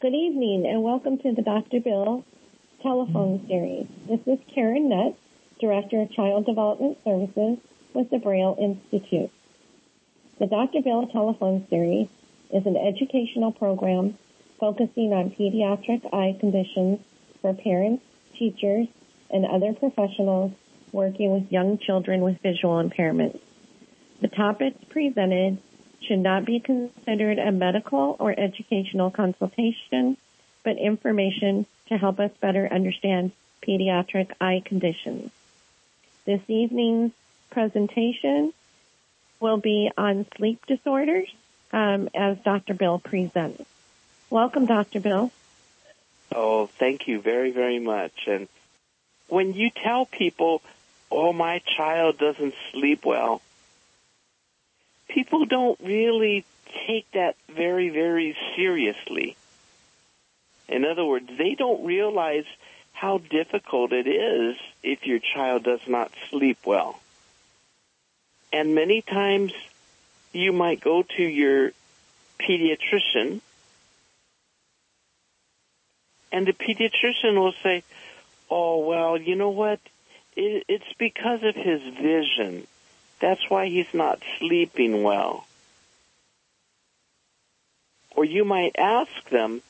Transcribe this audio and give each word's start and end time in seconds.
Good 0.00 0.14
evening 0.14 0.64
and 0.64 0.84
welcome 0.84 1.18
to 1.18 1.32
the 1.32 1.42
Dr. 1.42 1.80
Bill 1.80 2.24
telephone 2.84 3.44
series. 3.48 3.88
This 4.06 4.20
is 4.28 4.38
Karen 4.54 4.88
Nutt, 4.88 5.16
Director 5.60 6.02
of 6.02 6.12
Child 6.12 6.46
Development 6.46 6.96
Services 7.02 7.58
with 7.94 8.08
the 8.08 8.18
Braille 8.18 8.56
Institute. 8.60 9.32
The 10.38 10.46
Dr. 10.46 10.82
Bill 10.82 11.08
telephone 11.08 11.66
series 11.68 12.06
is 12.54 12.64
an 12.64 12.76
educational 12.76 13.50
program 13.50 14.16
focusing 14.60 15.12
on 15.12 15.30
pediatric 15.30 16.14
eye 16.14 16.36
conditions 16.38 17.00
for 17.42 17.52
parents, 17.52 18.04
teachers, 18.38 18.86
and 19.32 19.44
other 19.44 19.72
professionals 19.72 20.52
working 20.92 21.32
with 21.32 21.50
young 21.50 21.76
children 21.76 22.20
with 22.20 22.40
visual 22.40 22.80
impairments. 22.80 23.40
The 24.20 24.28
topics 24.28 24.78
presented 24.90 25.58
should 26.00 26.18
not 26.18 26.44
be 26.44 26.60
considered 26.60 27.38
a 27.38 27.52
medical 27.52 28.16
or 28.18 28.38
educational 28.38 29.10
consultation, 29.10 30.16
but 30.64 30.76
information 30.78 31.66
to 31.88 31.98
help 31.98 32.20
us 32.20 32.30
better 32.40 32.68
understand 32.70 33.32
pediatric 33.62 34.30
eye 34.40 34.62
conditions. 34.64 35.30
This 36.24 36.40
evening's 36.48 37.12
presentation 37.50 38.52
will 39.40 39.56
be 39.56 39.90
on 39.96 40.26
sleep 40.36 40.64
disorders 40.66 41.28
um, 41.72 42.08
as 42.14 42.38
Dr. 42.38 42.74
Bill 42.74 42.98
presents. 42.98 43.64
Welcome, 44.30 44.66
Dr. 44.66 45.00
Bill. 45.00 45.30
Oh, 46.34 46.66
thank 46.66 47.08
you 47.08 47.20
very, 47.20 47.50
very 47.50 47.78
much. 47.78 48.12
And 48.26 48.48
when 49.28 49.54
you 49.54 49.70
tell 49.70 50.06
people, 50.06 50.62
oh, 51.10 51.32
my 51.32 51.60
child 51.76 52.18
doesn't 52.18 52.54
sleep 52.72 53.04
well, 53.04 53.40
people 55.08 55.46
don't 55.46 55.78
really 55.80 56.44
take 56.86 57.10
that 57.12 57.36
very, 57.48 57.88
very 57.88 58.36
seriously. 58.56 59.36
In 60.68 60.84
other 60.84 61.04
words, 61.04 61.28
they 61.36 61.54
don't 61.54 61.84
realize 61.84 62.44
how 62.92 63.18
difficult 63.18 63.92
it 63.92 64.06
is 64.06 64.56
if 64.82 65.06
your 65.06 65.18
child 65.18 65.64
does 65.64 65.80
not 65.86 66.12
sleep 66.30 66.58
well. 66.64 67.00
And 68.52 68.74
many 68.74 69.02
times 69.02 69.52
you 70.32 70.52
might 70.52 70.80
go 70.80 71.02
to 71.02 71.22
your 71.22 71.72
pediatrician 72.40 73.40
and 76.32 76.46
the 76.46 76.52
pediatrician 76.52 77.34
will 77.34 77.54
say, 77.62 77.82
oh, 78.50 78.78
well, 78.86 79.18
you 79.20 79.34
know 79.34 79.50
what? 79.50 79.80
It, 80.36 80.64
it's 80.68 80.92
because 80.98 81.42
of 81.42 81.54
his 81.54 81.80
vision. 81.82 82.66
That's 83.20 83.48
why 83.48 83.66
he's 83.66 83.92
not 83.92 84.22
sleeping 84.38 85.02
well. 85.02 85.46
Or 88.14 88.24
you 88.24 88.44
might 88.44 88.76
ask 88.78 89.28
them 89.30 89.62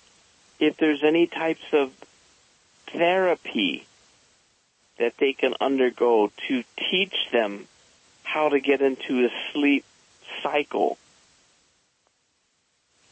if 0.58 0.76
there's 0.76 1.02
any 1.04 1.26
types 1.26 1.64
of 1.72 1.92
therapy 2.88 3.86
that 4.98 5.16
they 5.18 5.32
can 5.32 5.54
undergo 5.60 6.32
to 6.48 6.64
teach 6.90 7.14
them 7.30 7.66
how 8.24 8.48
to 8.48 8.60
get 8.60 8.82
into 8.82 9.24
a 9.24 9.28
sleep 9.52 9.84
cycle. 10.42 10.98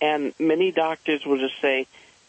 And 0.01 0.34
many 0.39 0.73
doctors 0.73 1.25
will 1.25 1.39
just 1.39 1.61
say, 1.61 1.87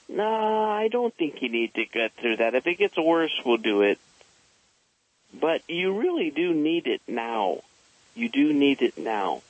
no, 0.10 0.24
nah, 0.24 0.72
I 0.72 0.88
don't 0.88 1.14
think 1.14 1.42
you 1.42 1.50
need 1.50 1.74
to 1.74 1.86
get 1.86 2.14
through 2.14 2.38
that. 2.38 2.56
If 2.56 2.66
it 2.68 2.76
gets 2.76 2.98
worse, 2.98 3.34
we'll 3.46 3.58
do 3.58 3.82
it. 3.82 4.00
But 5.34 5.62
you 5.68 6.00
really 6.00 6.30
do 6.30 6.54
need 6.54 6.88
it 6.88 7.02
now. 7.08 7.62
You 8.18 8.30
do 8.30 8.52
need 8.52 8.82
it 8.82 8.98
now. 8.98 9.44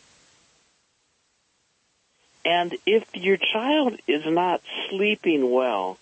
And 2.43 2.75
if 2.85 3.05
your 3.13 3.37
child 3.37 3.97
is 4.07 4.25
not 4.25 4.61
sleeping 4.89 5.49
well, 5.49 5.97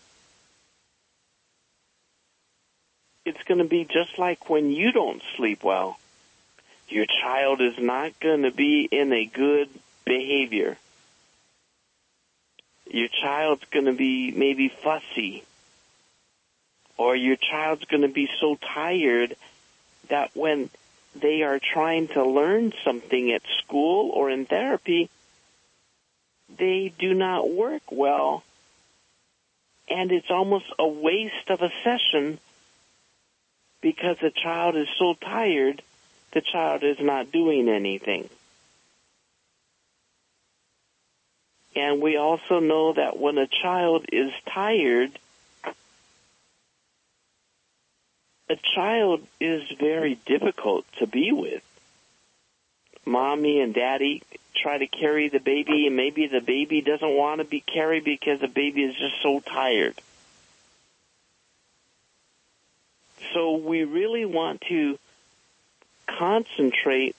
it's 3.24 3.44
going 3.44 3.60
to 3.60 3.66
be 3.66 3.86
just 3.86 4.18
like 4.18 4.50
when 4.50 4.72
you 4.72 4.92
don't 4.92 5.22
sleep 5.38 5.64
well. 5.64 6.00
Your 6.90 7.06
child 7.06 7.62
is 7.62 7.78
not 7.78 8.20
going 8.20 8.42
to 8.42 8.52
be 8.52 8.90
in 8.92 9.14
a 9.14 9.26
good 9.26 9.70
behavior. 10.04 10.76
Your 12.90 13.10
child's 13.10 13.66
going 13.66 13.86
to 13.86 13.94
be 13.94 14.32
maybe 14.32 14.70
fussy. 14.70 15.44
Or 16.98 17.16
your 17.16 17.36
child's 17.36 17.86
going 17.86 18.02
to 18.02 18.08
be 18.08 18.28
so 18.40 18.58
tired 18.74 19.36
that 20.10 20.32
when 20.36 20.72
they 21.16 21.44
are 21.44 21.60
trying 21.60 22.08
to 22.10 22.24
learn 22.24 22.74
something 22.84 23.32
at 23.32 23.42
school 23.64 24.12
or 24.12 24.30
in 24.30 24.46
therapy, 24.46 25.10
they 26.58 26.94
do 27.00 27.14
not 27.14 27.50
work 27.50 27.84
well. 27.92 28.44
And 29.90 30.12
it's 30.12 30.30
almost 30.30 30.66
a 30.78 30.88
waste 30.88 31.50
of 31.50 31.62
a 31.62 31.72
session 31.84 32.40
because 33.82 34.18
the 34.22 34.32
child 34.32 34.76
is 34.76 34.88
so 34.98 35.14
tired, 35.14 35.82
the 36.32 36.42
child 36.42 36.84
is 36.84 36.98
not 37.00 37.32
doing 37.32 37.70
anything. 37.70 38.30
And 41.76 42.02
we 42.02 42.18
also 42.18 42.60
know 42.60 42.94
that 42.94 43.20
when 43.20 43.38
a 43.38 43.48
child 43.48 44.06
is 44.12 44.32
tired, 44.52 45.12
a 48.50 48.58
child 48.76 49.26
is 49.40 49.64
very 49.80 50.16
difficult 50.26 50.86
to 51.00 51.08
be 51.08 51.32
with. 51.32 51.64
Mommy 53.06 53.60
and 53.60 53.74
daddy 53.74 54.24
try 54.56 54.78
to 54.78 54.88
carry 54.88 55.30
the 55.30 55.40
baby 55.40 55.88
and 55.88 55.96
maybe 55.96 56.28
the 56.28 56.42
baby 56.42 56.82
doesn't 56.82 57.16
want 57.16 57.40
to 57.40 57.46
be 57.46 57.60
carried 57.60 58.04
because 58.04 58.40
the 58.40 58.48
baby 58.48 58.84
is 58.84 58.96
just 58.96 59.22
so 59.22 59.40
tired. 59.40 59.96
So 63.34 63.58
we 63.58 63.84
really 63.84 64.26
want 64.26 64.62
to 64.70 64.98
concentrate 66.08 67.16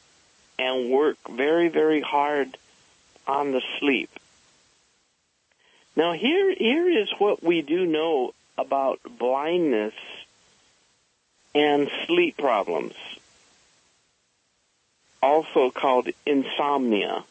and 0.59 0.91
work 0.91 1.19
very, 1.29 1.69
very 1.69 2.01
hard 2.01 2.57
on 3.27 3.53
the 3.53 3.63
sleep. 3.79 4.11
Now 5.95 6.13
here, 6.13 6.55
here 6.55 6.89
is 6.89 7.09
what 7.19 7.43
we 7.43 7.63
do 7.63 7.85
know 7.85 8.33
about 8.57 9.01
blindness 9.19 9.95
and 11.57 11.91
sleep 12.07 12.37
problems, 12.37 12.93
also 15.23 15.71
called 15.71 16.07
insomnia. 16.27 17.25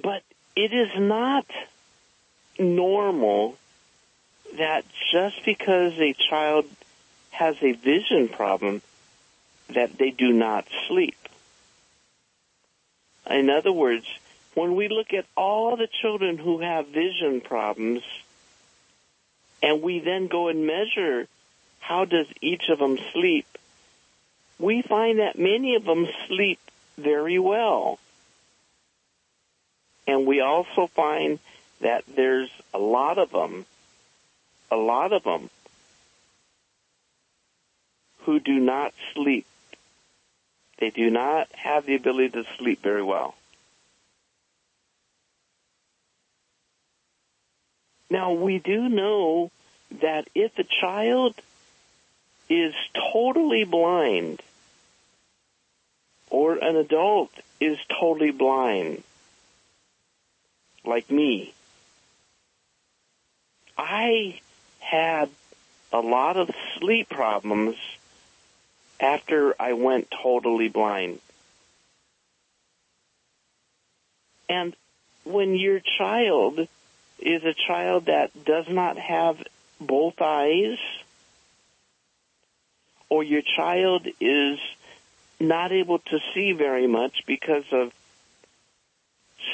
But 0.00 0.22
it 0.54 0.72
is 0.72 0.90
not 0.96 1.46
normal 2.56 3.56
that 4.56 4.84
just 5.12 5.44
because 5.44 5.98
a 5.98 6.14
child 6.30 6.66
has 7.32 7.56
a 7.62 7.72
vision 7.72 8.28
problem 8.28 8.80
that 9.70 9.98
they 9.98 10.10
do 10.10 10.32
not 10.32 10.68
sleep. 10.86 11.16
In 13.28 13.50
other 13.50 13.72
words, 13.72 14.06
when 14.54 14.76
we 14.76 14.86
look 14.86 15.12
at 15.12 15.26
all 15.36 15.76
the 15.76 15.88
children 16.00 16.38
who 16.38 16.60
have 16.60 16.86
vision 16.88 17.40
problems, 17.40 18.02
and 19.62 19.80
we 19.80 20.00
then 20.00 20.26
go 20.26 20.48
and 20.48 20.66
measure 20.66 21.28
how 21.78 22.04
does 22.04 22.26
each 22.40 22.68
of 22.68 22.78
them 22.78 22.98
sleep, 23.12 23.46
we 24.58 24.82
find 24.82 25.18
that 25.18 25.38
many 25.38 25.74
of 25.76 25.84
them 25.84 26.06
sleep 26.28 26.58
very 26.96 27.38
well. 27.38 27.98
And 30.06 30.26
we 30.26 30.40
also 30.40 30.86
find 30.88 31.38
that 31.80 32.04
there's 32.14 32.50
a 32.74 32.78
lot 32.78 33.18
of 33.18 33.30
them, 33.30 33.66
a 34.70 34.76
lot 34.76 35.12
of 35.12 35.22
them, 35.24 35.50
who 38.20 38.40
do 38.40 38.58
not 38.58 38.94
sleep. 39.14 39.46
They 40.78 40.90
do 40.90 41.10
not 41.10 41.48
have 41.52 41.86
the 41.86 41.94
ability 41.94 42.30
to 42.30 42.44
sleep 42.58 42.82
very 42.82 43.02
well. 43.02 43.34
Now 48.12 48.34
we 48.34 48.58
do 48.58 48.90
know 48.90 49.50
that 50.02 50.28
if 50.34 50.58
a 50.58 50.64
child 50.64 51.34
is 52.46 52.74
totally 53.10 53.64
blind 53.64 54.42
or 56.28 56.56
an 56.56 56.76
adult 56.76 57.30
is 57.58 57.78
totally 57.88 58.30
blind, 58.30 59.02
like 60.84 61.10
me, 61.10 61.54
I 63.78 64.38
had 64.80 65.30
a 65.90 66.00
lot 66.00 66.36
of 66.36 66.50
sleep 66.76 67.08
problems 67.08 67.76
after 69.00 69.54
I 69.58 69.72
went 69.72 70.10
totally 70.22 70.68
blind. 70.68 71.18
And 74.50 74.76
when 75.24 75.54
your 75.54 75.80
child 75.80 76.68
is 77.22 77.44
a 77.44 77.54
child 77.54 78.06
that 78.06 78.44
does 78.44 78.68
not 78.68 78.98
have 78.98 79.42
both 79.80 80.20
eyes, 80.20 80.78
or 83.08 83.22
your 83.22 83.42
child 83.42 84.06
is 84.20 84.58
not 85.40 85.72
able 85.72 85.98
to 85.98 86.20
see 86.34 86.52
very 86.52 86.86
much 86.86 87.24
because 87.26 87.64
of 87.72 87.92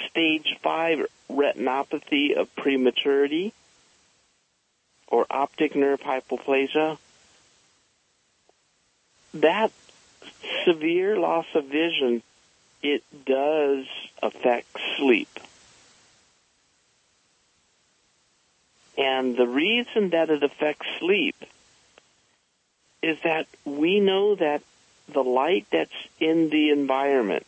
stage 0.08 0.56
5 0.62 1.06
retinopathy 1.30 2.34
of 2.36 2.54
prematurity 2.56 3.52
or 5.06 5.26
optic 5.30 5.74
nerve 5.74 6.00
hypoplasia, 6.00 6.98
that 9.34 9.72
severe 10.64 11.18
loss 11.18 11.46
of 11.54 11.64
vision, 11.64 12.22
it 12.82 13.02
does 13.24 13.86
affect 14.22 14.66
sleep. 14.96 15.28
And 18.98 19.36
the 19.36 19.46
reason 19.46 20.10
that 20.10 20.28
it 20.28 20.42
affects 20.42 20.86
sleep 20.98 21.36
is 23.00 23.16
that 23.22 23.46
we 23.64 24.00
know 24.00 24.34
that 24.34 24.60
the 25.06 25.22
light 25.22 25.66
that's 25.70 25.90
in 26.18 26.50
the 26.50 26.70
environment, 26.70 27.46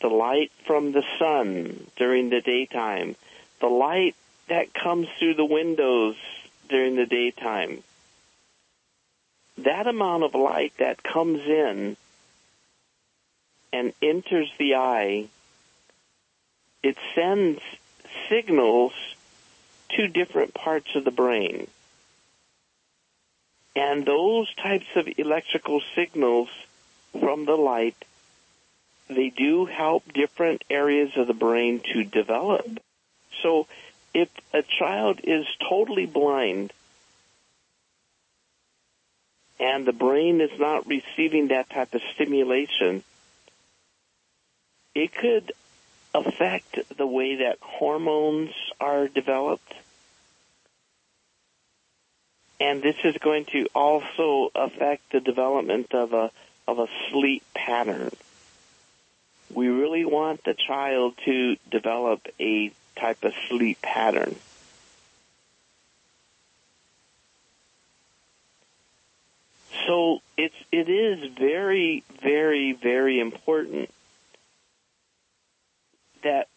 the 0.00 0.08
light 0.08 0.52
from 0.64 0.92
the 0.92 1.02
sun 1.18 1.88
during 1.96 2.30
the 2.30 2.40
daytime, 2.40 3.16
the 3.60 3.66
light 3.66 4.14
that 4.48 4.72
comes 4.72 5.08
through 5.18 5.34
the 5.34 5.44
windows 5.44 6.14
during 6.68 6.94
the 6.94 7.06
daytime, 7.06 7.82
that 9.58 9.88
amount 9.88 10.22
of 10.22 10.36
light 10.36 10.72
that 10.78 11.02
comes 11.02 11.40
in 11.40 11.96
and 13.72 13.92
enters 14.00 14.50
the 14.56 14.76
eye, 14.76 15.26
it 16.84 16.96
sends 17.16 17.60
signals 18.28 18.92
to 19.96 20.08
different 20.08 20.54
parts 20.54 20.94
of 20.94 21.04
the 21.04 21.10
brain. 21.10 21.66
And 23.76 24.06
those 24.06 24.52
types 24.54 24.86
of 24.94 25.08
electrical 25.18 25.80
signals 25.94 26.48
from 27.18 27.44
the 27.44 27.56
light, 27.56 27.96
they 29.08 29.30
do 29.30 29.66
help 29.66 30.12
different 30.12 30.62
areas 30.70 31.16
of 31.16 31.26
the 31.26 31.34
brain 31.34 31.80
to 31.92 32.04
develop. 32.04 32.80
So 33.42 33.66
if 34.14 34.28
a 34.52 34.62
child 34.62 35.20
is 35.24 35.46
totally 35.68 36.06
blind 36.06 36.72
and 39.58 39.84
the 39.86 39.92
brain 39.92 40.40
is 40.40 40.58
not 40.58 40.86
receiving 40.86 41.48
that 41.48 41.70
type 41.70 41.94
of 41.94 42.02
stimulation, 42.14 43.02
it 44.94 45.12
could 45.14 45.52
affect 46.14 46.78
the 46.96 47.06
way 47.06 47.36
that 47.36 47.58
hormones 47.60 48.52
are 48.80 49.08
developed. 49.08 49.74
And 52.60 52.82
this 52.82 52.96
is 53.04 53.16
going 53.18 53.46
to 53.46 53.66
also 53.74 54.50
affect 54.54 55.12
the 55.12 55.20
development 55.20 55.92
of 55.92 56.12
a, 56.12 56.30
of 56.68 56.78
a 56.78 56.86
sleep 57.10 57.42
pattern. 57.54 58.10
We 59.52 59.68
really 59.68 60.04
want 60.04 60.44
the 60.44 60.54
child 60.54 61.14
to 61.24 61.56
develop 61.70 62.26
a 62.40 62.72
type 62.96 63.24
of 63.24 63.34
sleep 63.48 63.82
pattern. 63.82 64.36
So 69.86 70.22
it's 70.38 70.54
it 70.72 70.88
is 70.88 71.30
very 71.32 72.04
very 72.22 72.72
very 72.72 73.20
important 73.20 73.90
that 76.22 76.48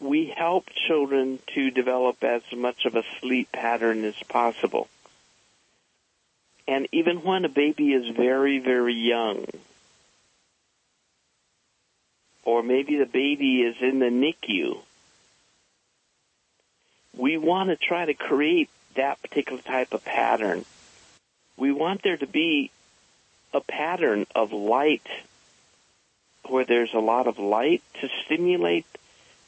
we 0.00 0.26
help 0.26 0.66
children 0.86 1.40
to 1.54 1.70
develop 1.70 2.22
as 2.22 2.42
much 2.56 2.84
of 2.84 2.94
a 2.94 3.02
sleep 3.20 3.50
pattern 3.50 4.04
as 4.04 4.14
possible. 4.28 4.88
And 6.68 6.86
even 6.92 7.24
when 7.24 7.46
a 7.46 7.48
baby 7.48 7.94
is 7.94 8.14
very, 8.14 8.58
very 8.58 8.94
young, 8.94 9.46
or 12.44 12.62
maybe 12.62 12.98
the 12.98 13.06
baby 13.06 13.62
is 13.62 13.76
in 13.80 14.00
the 14.00 14.10
NICU, 14.10 14.78
we 17.16 17.38
want 17.38 17.70
to 17.70 17.76
try 17.76 18.04
to 18.04 18.12
create 18.12 18.68
that 18.96 19.20
particular 19.22 19.62
type 19.62 19.94
of 19.94 20.04
pattern. 20.04 20.66
We 21.56 21.72
want 21.72 22.02
there 22.02 22.18
to 22.18 22.26
be 22.26 22.70
a 23.54 23.60
pattern 23.60 24.26
of 24.34 24.52
light 24.52 25.06
where 26.46 26.66
there's 26.66 26.92
a 26.92 27.00
lot 27.00 27.26
of 27.26 27.38
light 27.38 27.82
to 28.02 28.10
stimulate 28.26 28.86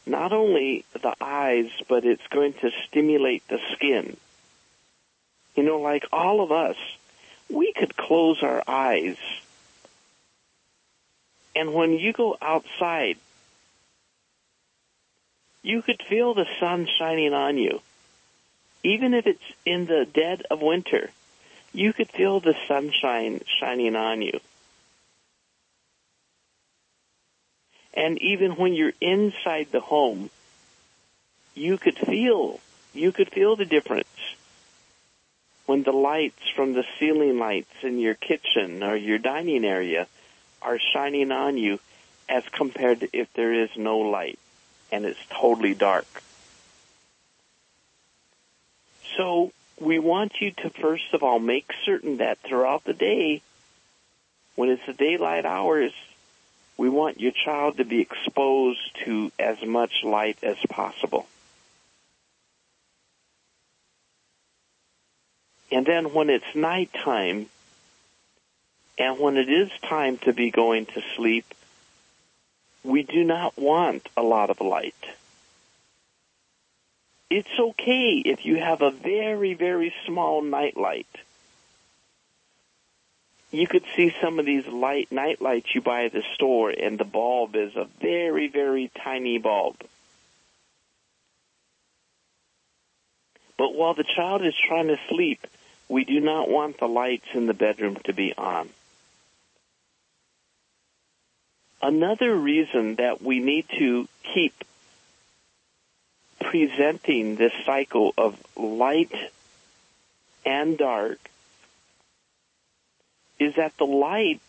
not 0.06 0.32
only 0.32 0.86
the 0.94 1.14
eyes, 1.20 1.70
but 1.86 2.06
it's 2.06 2.26
going 2.28 2.54
to 2.54 2.70
stimulate 2.88 3.46
the 3.48 3.60
skin. 3.74 4.16
You 5.54 5.64
know, 5.64 5.80
like 5.80 6.06
all 6.12 6.40
of 6.40 6.50
us, 6.50 6.76
we 7.52 7.72
could 7.72 7.96
close 7.96 8.42
our 8.42 8.62
eyes. 8.66 9.16
And 11.54 11.74
when 11.74 11.92
you 11.92 12.12
go 12.12 12.36
outside, 12.40 13.16
you 15.62 15.82
could 15.82 16.02
feel 16.08 16.34
the 16.34 16.46
sun 16.58 16.88
shining 16.98 17.34
on 17.34 17.58
you. 17.58 17.80
Even 18.82 19.12
if 19.14 19.26
it's 19.26 19.52
in 19.66 19.86
the 19.86 20.06
dead 20.06 20.44
of 20.50 20.62
winter, 20.62 21.10
you 21.72 21.92
could 21.92 22.08
feel 22.08 22.40
the 22.40 22.54
sunshine 22.66 23.40
shining 23.60 23.94
on 23.94 24.22
you. 24.22 24.40
And 27.92 28.20
even 28.22 28.52
when 28.52 28.72
you're 28.72 28.92
inside 29.00 29.68
the 29.70 29.80
home, 29.80 30.30
you 31.54 31.76
could 31.76 31.98
feel, 31.98 32.60
you 32.94 33.12
could 33.12 33.28
feel 33.28 33.56
the 33.56 33.64
difference 33.64 34.06
when 35.70 35.84
the 35.84 35.92
lights 35.92 36.48
from 36.56 36.72
the 36.72 36.82
ceiling 36.98 37.38
lights 37.38 37.84
in 37.84 38.00
your 38.00 38.14
kitchen 38.14 38.82
or 38.82 38.96
your 38.96 39.18
dining 39.18 39.64
area 39.64 40.08
are 40.60 40.80
shining 40.92 41.30
on 41.30 41.56
you 41.56 41.78
as 42.28 42.42
compared 42.50 42.98
to 42.98 43.08
if 43.12 43.32
there 43.34 43.54
is 43.54 43.70
no 43.76 43.98
light 43.98 44.36
and 44.90 45.04
it's 45.04 45.20
totally 45.30 45.74
dark. 45.74 46.08
So 49.16 49.52
we 49.78 50.00
want 50.00 50.40
you 50.40 50.50
to 50.50 50.70
first 50.70 51.14
of 51.14 51.22
all 51.22 51.38
make 51.38 51.70
certain 51.84 52.16
that 52.16 52.38
throughout 52.38 52.82
the 52.82 52.92
day, 52.92 53.40
when 54.56 54.70
it's 54.70 54.86
the 54.86 54.92
daylight 54.92 55.46
hours, 55.46 55.92
we 56.78 56.88
want 56.88 57.20
your 57.20 57.30
child 57.30 57.76
to 57.76 57.84
be 57.84 58.00
exposed 58.00 58.80
to 59.04 59.30
as 59.38 59.64
much 59.64 60.02
light 60.02 60.38
as 60.42 60.56
possible. 60.68 61.28
And 65.70 65.86
then 65.86 66.12
when 66.12 66.30
it's 66.30 66.54
nighttime, 66.54 67.46
and 68.98 69.18
when 69.18 69.36
it 69.36 69.48
is 69.48 69.70
time 69.88 70.18
to 70.18 70.32
be 70.32 70.50
going 70.50 70.86
to 70.86 71.02
sleep, 71.16 71.46
we 72.82 73.02
do 73.02 73.24
not 73.24 73.56
want 73.56 74.06
a 74.16 74.22
lot 74.22 74.50
of 74.50 74.60
light. 74.60 74.94
It's 77.30 77.58
okay 77.58 78.22
if 78.24 78.44
you 78.44 78.56
have 78.56 78.82
a 78.82 78.90
very, 78.90 79.54
very 79.54 79.94
small 80.06 80.42
night 80.42 80.76
light 80.76 81.06
you 83.50 83.66
could 83.66 83.84
see 83.96 84.14
some 84.20 84.38
of 84.38 84.46
these 84.46 84.66
light 84.66 85.10
night 85.10 85.42
lights 85.42 85.74
you 85.74 85.80
buy 85.80 86.04
at 86.04 86.12
the 86.12 86.22
store 86.34 86.70
and 86.70 86.98
the 86.98 87.04
bulb 87.04 87.56
is 87.56 87.74
a 87.74 87.88
very, 88.00 88.48
very 88.48 88.90
tiny 89.02 89.38
bulb. 89.38 89.76
But 93.58 93.74
while 93.74 93.94
the 93.94 94.04
child 94.04 94.44
is 94.44 94.54
trying 94.68 94.86
to 94.86 94.98
sleep, 95.08 95.44
we 95.90 96.04
do 96.04 96.20
not 96.20 96.48
want 96.48 96.78
the 96.78 96.86
lights 96.86 97.26
in 97.34 97.46
the 97.46 97.52
bedroom 97.52 97.96
to 98.04 98.12
be 98.12 98.32
on. 98.38 98.70
Another 101.82 102.34
reason 102.34 102.94
that 102.94 103.20
we 103.20 103.40
need 103.40 103.66
to 103.76 104.06
keep 104.22 104.54
presenting 106.38 107.34
this 107.34 107.52
cycle 107.66 108.14
of 108.16 108.38
light 108.56 109.12
and 110.46 110.78
dark 110.78 111.18
is 113.40 113.56
that 113.56 113.76
the 113.76 113.86
light 113.86 114.40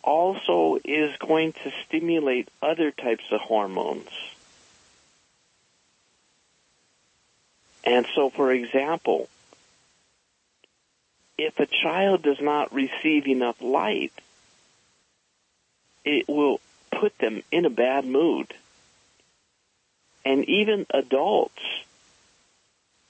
also 0.00 0.78
is 0.84 1.16
going 1.16 1.54
to 1.54 1.72
stimulate 1.86 2.48
other 2.62 2.92
types 2.92 3.24
of 3.32 3.40
hormones. 3.40 4.08
And 7.82 8.06
so, 8.14 8.30
for 8.30 8.52
example, 8.52 9.28
if 11.36 11.58
a 11.58 11.66
child 11.66 12.22
does 12.22 12.40
not 12.40 12.72
receive 12.72 13.26
enough 13.26 13.60
light, 13.60 14.12
it 16.04 16.28
will 16.28 16.60
put 16.90 17.16
them 17.18 17.42
in 17.50 17.64
a 17.64 17.70
bad 17.70 18.04
mood. 18.04 18.52
And 20.24 20.44
even 20.48 20.86
adults, 20.90 21.62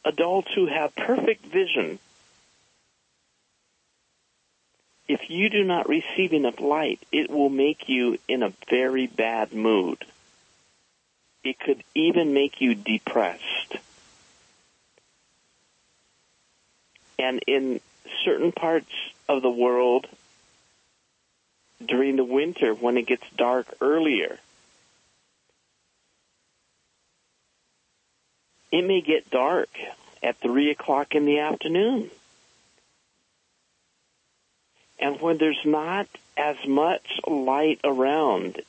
adults 0.05 0.49
who 0.55 0.67
have 0.67 0.95
perfect 0.97 1.45
vision, 1.47 1.99
if 5.07 5.29
you 5.29 5.51
do 5.51 5.65
not 5.65 5.89
receive 5.89 6.33
enough 6.33 6.61
light, 6.61 7.01
it 7.13 7.31
will 7.31 7.51
make 7.51 7.89
you 7.89 8.19
in 8.27 8.43
a 8.43 8.53
very 8.71 9.07
bad 9.07 9.53
mood. 9.53 10.03
It 11.43 11.61
could 11.61 11.85
even 11.95 12.33
make 12.33 12.61
you 12.63 12.75
depressed. 12.75 13.77
And 17.19 17.41
in 17.47 17.81
certain 18.25 18.53
parts 18.53 18.91
of 19.29 19.43
the 19.43 19.51
world 19.51 20.07
during 21.85 22.17
the 22.17 22.25
winter 22.25 22.75
when 22.75 22.97
it 22.97 23.07
gets 23.07 23.25
dark 23.37 23.67
earlier. 23.81 24.39
It 28.71 28.83
may 28.83 29.01
get 29.01 29.31
dark 29.31 29.69
at 30.23 30.39
3 30.39 30.71
o'clock 30.71 31.15
in 31.15 31.27
the 31.27 31.41
afternoon. 31.41 32.11
And 34.99 35.21
when 35.21 35.39
there's 35.39 35.65
not 35.65 36.09
as 36.37 36.57
much 36.67 37.21
light 37.27 37.81
around, 37.85 38.61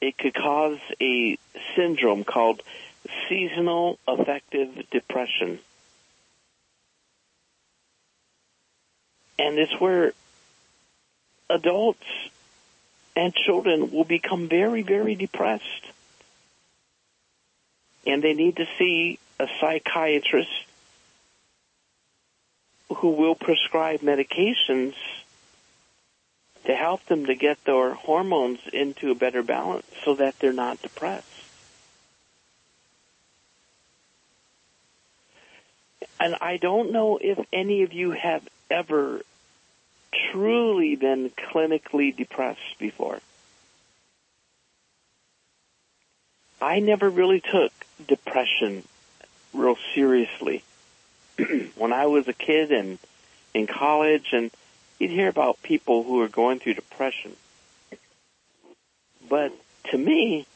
it 0.00 0.18
could 0.18 0.34
cause 0.34 0.78
a 1.00 1.38
syndrome 1.76 2.24
called 2.24 2.62
seasonal 3.28 3.98
affective 4.06 4.90
depression. 4.90 5.60
And 9.38 9.58
it's 9.58 9.78
where 9.80 10.12
adults 11.50 12.06
and 13.16 13.34
children 13.34 13.90
will 13.90 14.04
become 14.04 14.48
very, 14.48 14.82
very 14.82 15.14
depressed. 15.14 15.64
And 18.06 18.22
they 18.22 18.34
need 18.34 18.56
to 18.56 18.66
see 18.78 19.18
a 19.38 19.48
psychiatrist 19.60 20.50
who 22.96 23.10
will 23.10 23.34
prescribe 23.34 24.00
medications 24.00 24.94
to 26.64 26.74
help 26.74 27.04
them 27.06 27.26
to 27.26 27.34
get 27.34 27.62
their 27.64 27.94
hormones 27.94 28.60
into 28.72 29.10
a 29.10 29.14
better 29.14 29.42
balance 29.42 29.86
so 30.04 30.14
that 30.14 30.38
they're 30.38 30.52
not 30.52 30.80
depressed. 30.80 31.26
And 36.20 36.36
I 36.40 36.56
don't 36.56 36.92
know 36.92 37.18
if 37.20 37.38
any 37.52 37.82
of 37.82 37.92
you 37.92 38.12
have 38.12 38.46
ever 38.72 39.22
truly 40.32 40.96
been 40.96 41.30
clinically 41.30 42.16
depressed 42.16 42.78
before. 42.78 43.20
I 46.60 46.80
never 46.80 47.08
really 47.08 47.40
took 47.40 47.72
depression 48.06 48.84
real 49.52 49.76
seriously. 49.94 50.62
when 51.76 51.92
I 51.92 52.06
was 52.06 52.28
a 52.28 52.32
kid 52.32 52.72
and 52.72 52.98
in 53.54 53.66
college 53.66 54.30
and 54.32 54.50
you'd 54.98 55.10
hear 55.10 55.28
about 55.28 55.62
people 55.62 56.02
who 56.02 56.20
are 56.22 56.28
going 56.28 56.58
through 56.58 56.74
depression. 56.74 57.32
But 59.28 59.52
to 59.90 59.98
me, 59.98 60.46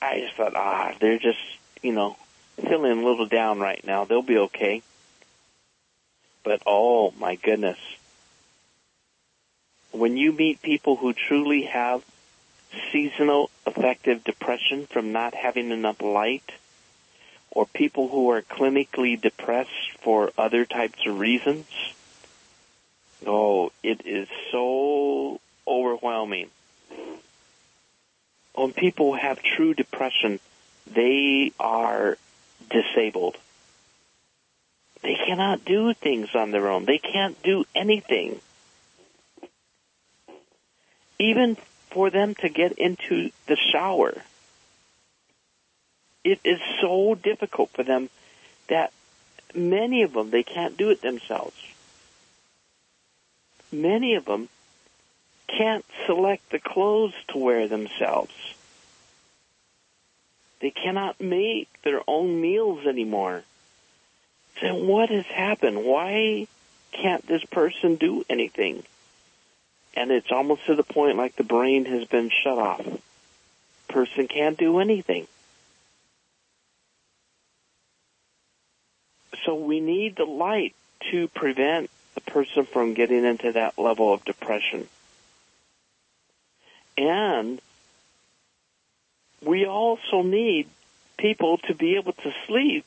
I 0.00 0.20
just 0.20 0.34
thought, 0.34 0.54
ah, 0.56 0.94
they're 1.00 1.18
just, 1.18 1.38
you 1.80 1.92
know, 1.92 2.16
feeling 2.56 3.02
a 3.02 3.04
little 3.04 3.26
down 3.26 3.60
right 3.60 3.82
now. 3.86 4.04
They'll 4.04 4.22
be 4.22 4.38
okay. 4.38 4.82
But 6.44 6.62
oh 6.66 7.12
my 7.18 7.36
goodness. 7.36 7.78
When 9.92 10.16
you 10.16 10.32
meet 10.32 10.62
people 10.62 10.96
who 10.96 11.12
truly 11.12 11.62
have 11.62 12.02
seasonal 12.90 13.50
affective 13.66 14.24
depression 14.24 14.86
from 14.86 15.12
not 15.12 15.34
having 15.34 15.70
enough 15.70 16.00
light, 16.00 16.50
or 17.50 17.66
people 17.66 18.08
who 18.08 18.30
are 18.30 18.42
clinically 18.42 19.20
depressed 19.20 19.92
for 20.00 20.32
other 20.38 20.64
types 20.64 21.06
of 21.06 21.18
reasons, 21.18 21.66
oh, 23.26 23.70
it 23.82 24.06
is 24.06 24.28
so 24.50 25.38
overwhelming. 25.66 26.50
When 28.54 28.72
people 28.72 29.14
have 29.14 29.42
true 29.42 29.74
depression, 29.74 30.40
they 30.86 31.52
are 31.60 32.16
disabled. 32.70 33.36
Cannot 35.32 35.64
do 35.64 35.94
things 35.94 36.34
on 36.34 36.50
their 36.50 36.68
own. 36.68 36.84
They 36.84 36.98
can't 36.98 37.42
do 37.42 37.64
anything. 37.74 38.38
Even 41.18 41.56
for 41.88 42.10
them 42.10 42.34
to 42.34 42.50
get 42.50 42.72
into 42.72 43.30
the 43.46 43.56
shower, 43.56 44.12
it 46.22 46.38
is 46.44 46.60
so 46.82 47.14
difficult 47.14 47.70
for 47.70 47.82
them 47.82 48.10
that 48.68 48.92
many 49.54 50.02
of 50.02 50.12
them, 50.12 50.28
they 50.28 50.42
can't 50.42 50.76
do 50.76 50.90
it 50.90 51.00
themselves. 51.00 51.56
Many 53.72 54.16
of 54.16 54.26
them 54.26 54.50
can't 55.48 55.86
select 56.04 56.50
the 56.50 56.58
clothes 56.58 57.14
to 57.28 57.38
wear 57.38 57.68
themselves. 57.68 58.34
They 60.60 60.72
cannot 60.72 61.22
make 61.22 61.70
their 61.84 62.02
own 62.06 62.38
meals 62.38 62.86
anymore. 62.86 63.44
So 64.60 64.74
what 64.74 65.10
has 65.10 65.26
happened? 65.26 65.84
Why 65.84 66.46
can't 66.92 67.26
this 67.26 67.44
person 67.44 67.96
do 67.96 68.24
anything? 68.28 68.82
And 69.94 70.10
it's 70.10 70.30
almost 70.30 70.66
to 70.66 70.74
the 70.74 70.82
point 70.82 71.16
like 71.16 71.36
the 71.36 71.44
brain 71.44 71.84
has 71.86 72.06
been 72.06 72.30
shut 72.30 72.58
off. 72.58 72.86
Person 73.88 74.28
can't 74.28 74.56
do 74.56 74.78
anything. 74.78 75.26
So 79.44 79.54
we 79.54 79.80
need 79.80 80.16
the 80.16 80.24
light 80.24 80.74
to 81.10 81.28
prevent 81.28 81.90
the 82.14 82.20
person 82.20 82.64
from 82.64 82.94
getting 82.94 83.24
into 83.24 83.52
that 83.52 83.78
level 83.78 84.12
of 84.12 84.24
depression. 84.24 84.86
And 86.96 87.60
we 89.42 89.66
also 89.66 90.22
need 90.22 90.68
people 91.16 91.58
to 91.58 91.74
be 91.74 91.96
able 91.96 92.12
to 92.12 92.32
sleep 92.46 92.84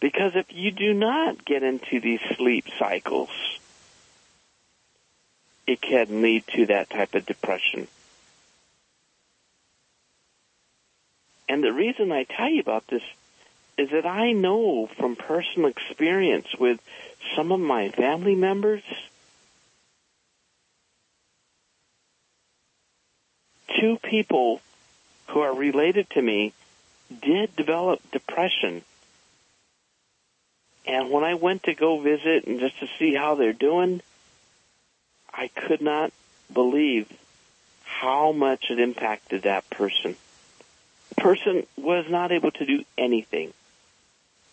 because 0.00 0.32
if 0.34 0.46
you 0.50 0.70
do 0.70 0.94
not 0.94 1.44
get 1.44 1.62
into 1.62 2.00
these 2.00 2.20
sleep 2.36 2.66
cycles, 2.78 3.30
it 5.66 5.80
can 5.80 6.22
lead 6.22 6.46
to 6.48 6.66
that 6.66 6.90
type 6.90 7.14
of 7.14 7.26
depression. 7.26 7.88
And 11.48 11.62
the 11.62 11.72
reason 11.72 12.12
I 12.12 12.24
tell 12.24 12.48
you 12.50 12.60
about 12.60 12.86
this 12.88 13.02
is 13.78 13.90
that 13.90 14.06
I 14.06 14.32
know 14.32 14.88
from 14.98 15.16
personal 15.16 15.68
experience 15.68 16.48
with 16.58 16.80
some 17.34 17.52
of 17.52 17.60
my 17.60 17.90
family 17.90 18.34
members 18.34 18.82
two 23.80 23.98
people 24.02 24.60
who 25.28 25.40
are 25.40 25.54
related 25.54 26.08
to 26.10 26.22
me 26.22 26.52
did 27.22 27.54
develop 27.56 28.00
depression. 28.10 28.82
And 30.86 31.10
when 31.10 31.24
I 31.24 31.34
went 31.34 31.64
to 31.64 31.74
go 31.74 31.98
visit 31.98 32.46
and 32.46 32.60
just 32.60 32.78
to 32.80 32.88
see 32.98 33.14
how 33.14 33.34
they're 33.34 33.52
doing, 33.52 34.00
I 35.32 35.48
could 35.48 35.82
not 35.82 36.12
believe 36.52 37.10
how 37.84 38.32
much 38.32 38.70
it 38.70 38.78
impacted 38.78 39.42
that 39.42 39.68
person. 39.70 40.16
The 41.10 41.14
person 41.16 41.66
was 41.76 42.06
not 42.08 42.30
able 42.30 42.52
to 42.52 42.66
do 42.66 42.84
anything 42.96 43.52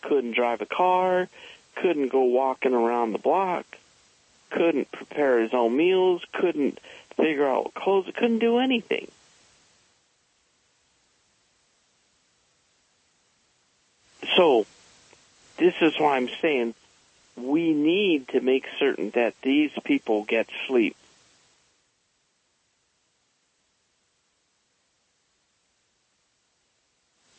couldn't 0.04 0.32
drive 0.32 0.60
a 0.60 0.66
car, 0.66 1.28
couldn't 1.74 2.08
go 2.08 2.24
walking 2.24 2.74
around 2.74 3.12
the 3.12 3.18
block, 3.18 3.64
couldn't 4.50 4.90
prepare 4.92 5.40
his 5.40 5.52
own 5.52 5.76
meals, 5.76 6.22
couldn't 6.32 6.78
figure 7.16 7.46
out 7.46 7.64
what 7.64 7.74
clothes, 7.74 8.10
couldn't 8.14 8.38
do 8.38 8.58
anything. 8.58 9.10
So, 14.36 14.66
this 15.64 15.74
is 15.80 15.98
why 15.98 16.16
I'm 16.16 16.28
saying 16.42 16.74
we 17.38 17.72
need 17.72 18.28
to 18.28 18.40
make 18.42 18.66
certain 18.78 19.08
that 19.14 19.34
these 19.40 19.70
people 19.82 20.22
get 20.24 20.46
sleep. 20.66 20.94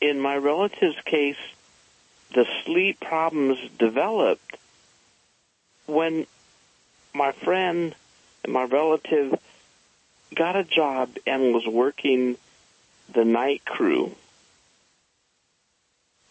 In 0.01 0.19
my 0.19 0.37
relative's 0.37 0.99
case, 1.05 1.37
the 2.33 2.47
sleep 2.63 2.99
problems 2.99 3.59
developed 3.77 4.57
when 5.85 6.25
my 7.13 7.31
friend 7.31 7.93
and 8.43 8.53
my 8.53 8.63
relative 8.63 9.39
got 10.33 10.55
a 10.55 10.63
job 10.63 11.15
and 11.27 11.53
was 11.53 11.67
working 11.67 12.37
the 13.13 13.23
night 13.23 13.63
crew 13.65 14.15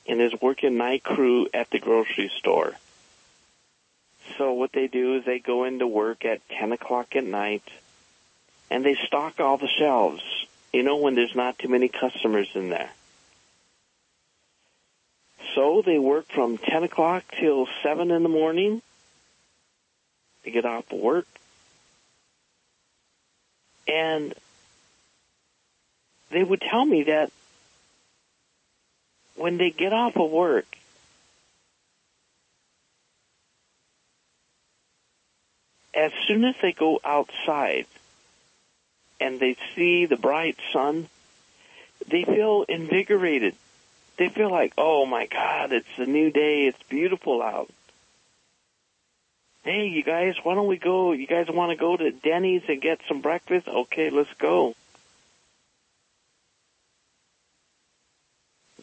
and 0.06 0.20
is 0.20 0.32
working 0.40 0.76
night 0.76 1.02
crew 1.02 1.48
at 1.54 1.70
the 1.70 1.78
grocery 1.78 2.30
store. 2.38 2.74
So 4.38 4.52
what 4.52 4.72
they 4.72 4.86
do 4.86 5.16
is 5.16 5.24
they 5.24 5.38
go 5.38 5.64
into 5.64 5.86
work 5.86 6.24
at 6.24 6.46
10 6.48 6.72
o'clock 6.72 7.14
at 7.16 7.24
night 7.24 7.62
and 8.70 8.84
they 8.84 8.94
stock 8.94 9.38
all 9.40 9.56
the 9.56 9.68
shelves, 9.68 10.22
you 10.72 10.82
know, 10.82 10.96
when 10.96 11.14
there's 11.14 11.34
not 11.34 11.58
too 11.58 11.68
many 11.68 11.88
customers 11.88 12.48
in 12.54 12.70
there. 12.70 12.90
So 15.54 15.82
they 15.82 15.98
work 15.98 16.26
from 16.26 16.58
10 16.58 16.84
o'clock 16.84 17.24
till 17.38 17.68
7 17.82 18.10
in 18.10 18.22
the 18.22 18.28
morning. 18.28 18.82
They 20.42 20.50
get 20.50 20.64
off 20.64 20.90
work. 20.92 21.26
And 23.86 24.34
they 26.30 26.42
would 26.42 26.60
tell 26.60 26.84
me 26.84 27.04
that 27.04 27.30
when 29.36 29.58
they 29.58 29.70
get 29.70 29.92
off 29.92 30.16
of 30.16 30.30
work, 30.30 30.66
as 35.94 36.12
soon 36.26 36.44
as 36.44 36.54
they 36.60 36.72
go 36.72 37.00
outside 37.04 37.86
and 39.20 39.38
they 39.38 39.56
see 39.74 40.06
the 40.06 40.16
bright 40.16 40.56
sun, 40.72 41.08
they 42.08 42.24
feel 42.24 42.64
invigorated 42.68 43.54
They 44.16 44.28
feel 44.28 44.50
like, 44.50 44.72
oh 44.78 45.06
my 45.06 45.26
God, 45.26 45.72
it's 45.72 45.98
a 45.98 46.06
new 46.06 46.30
day. 46.30 46.66
It's 46.66 46.82
beautiful 46.88 47.42
out. 47.42 47.68
Hey, 49.64 49.86
you 49.86 50.04
guys, 50.04 50.34
why 50.42 50.54
don't 50.54 50.68
we 50.68 50.76
go? 50.76 51.12
You 51.12 51.26
guys 51.26 51.48
want 51.48 51.70
to 51.70 51.76
go 51.76 51.96
to 51.96 52.10
Denny's 52.12 52.62
and 52.68 52.80
get 52.80 53.00
some 53.08 53.20
breakfast? 53.22 53.66
Okay, 53.66 54.10
let's 54.10 54.32
go. 54.34 54.74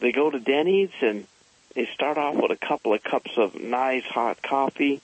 They 0.02 0.10
go 0.10 0.28
to 0.28 0.40
Denny's 0.40 0.90
and 1.00 1.28
they 1.76 1.86
start 1.86 2.18
off 2.18 2.34
with 2.34 2.50
a 2.50 2.56
couple 2.56 2.92
of 2.92 3.04
cups 3.04 3.30
of 3.36 3.54
nice 3.54 4.02
hot 4.02 4.42
coffee. 4.42 5.00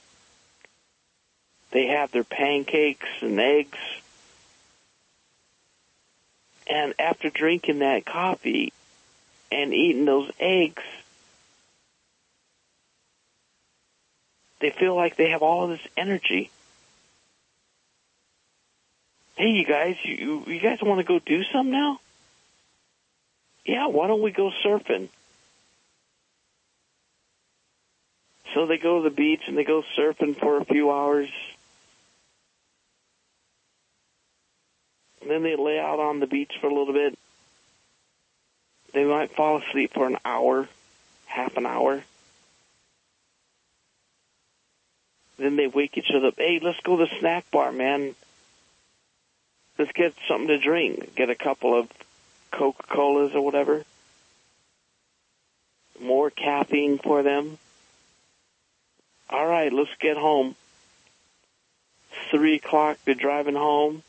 They 1.71 1.87
have 1.87 2.11
their 2.11 2.25
pancakes 2.25 3.07
and 3.21 3.39
eggs. 3.39 3.79
And 6.67 6.95
after 6.99 7.31
drinking 7.31 7.79
that 7.79 8.07
coffee 8.07 8.73
and 9.53 9.73
eating 9.73 10.05
those 10.05 10.33
eggs, 10.41 10.83
they 14.61 14.71
feel 14.71 14.97
like 14.97 15.15
they 15.15 15.31
have 15.31 15.43
all 15.43 15.63
of 15.63 15.71
this 15.71 15.87
energy. 15.97 16.51
Hey, 19.37 19.51
you 19.51 19.65
guys, 19.65 19.97
you 20.03 20.43
you 20.49 20.59
guys 20.59 20.83
want 20.83 20.99
to 20.99 21.05
go 21.05 21.21
do 21.21 21.45
some 21.45 21.71
now? 21.71 22.01
Yeah, 23.69 23.89
why 23.89 24.07
don't 24.07 24.23
we 24.23 24.31
go 24.31 24.51
surfing? 24.65 25.11
So 28.55 28.65
they 28.65 28.79
go 28.79 29.03
to 29.03 29.11
the 29.11 29.15
beach 29.15 29.43
and 29.47 29.59
they 29.59 29.65
go 29.65 29.85
surfing 29.95 30.39
for 30.39 30.57
a 30.57 30.65
few 30.65 30.91
hours. 30.91 31.29
And 35.21 35.31
then 35.31 35.43
they 35.43 35.55
lay 35.55 35.79
out 35.79 36.01
on 36.01 36.19
the 36.19 36.27
beach 36.27 36.53
for 36.63 36.69
a 36.69 36.75
little 36.75 36.95
bit. 36.95 37.19
They 38.95 39.05
might 39.05 39.37
fall 39.37 39.59
asleep 39.59 39.93
for 39.93 40.07
an 40.07 40.17
hour, 40.25 40.67
half 41.27 41.59
an 41.59 41.67
hour. 41.67 42.03
Then 45.37 45.57
they 45.57 45.67
wake 45.67 45.99
each 45.99 46.11
other 46.11 46.29
up. 46.29 46.39
Hey, 46.39 46.59
let's 46.63 46.81
go 46.81 46.97
to 46.97 47.05
the 47.05 47.21
snack 47.21 47.51
bar, 47.51 47.71
man. 47.71 48.15
Let's 49.79 49.93
get 49.93 50.15
something 50.27 50.49
to 50.49 50.59
drink. 50.59 51.15
Get 51.17 51.29
a 51.29 51.35
couple 51.35 51.79
of 51.79 51.91
Coca-Colas 52.51 53.35
or 53.35 53.45
whatever. 53.45 53.85
More 56.01 56.31
caffeine 56.31 56.99
for 56.99 57.23
them. 57.23 57.59
All 59.31 59.47
right, 59.47 59.73
let's 59.73 59.91
get 60.01 60.17
home. 60.17 60.55
Three 62.31 62.57
o'clock, 62.57 62.99
they're 63.05 63.15
driving 63.15 63.55
home. 63.55 64.03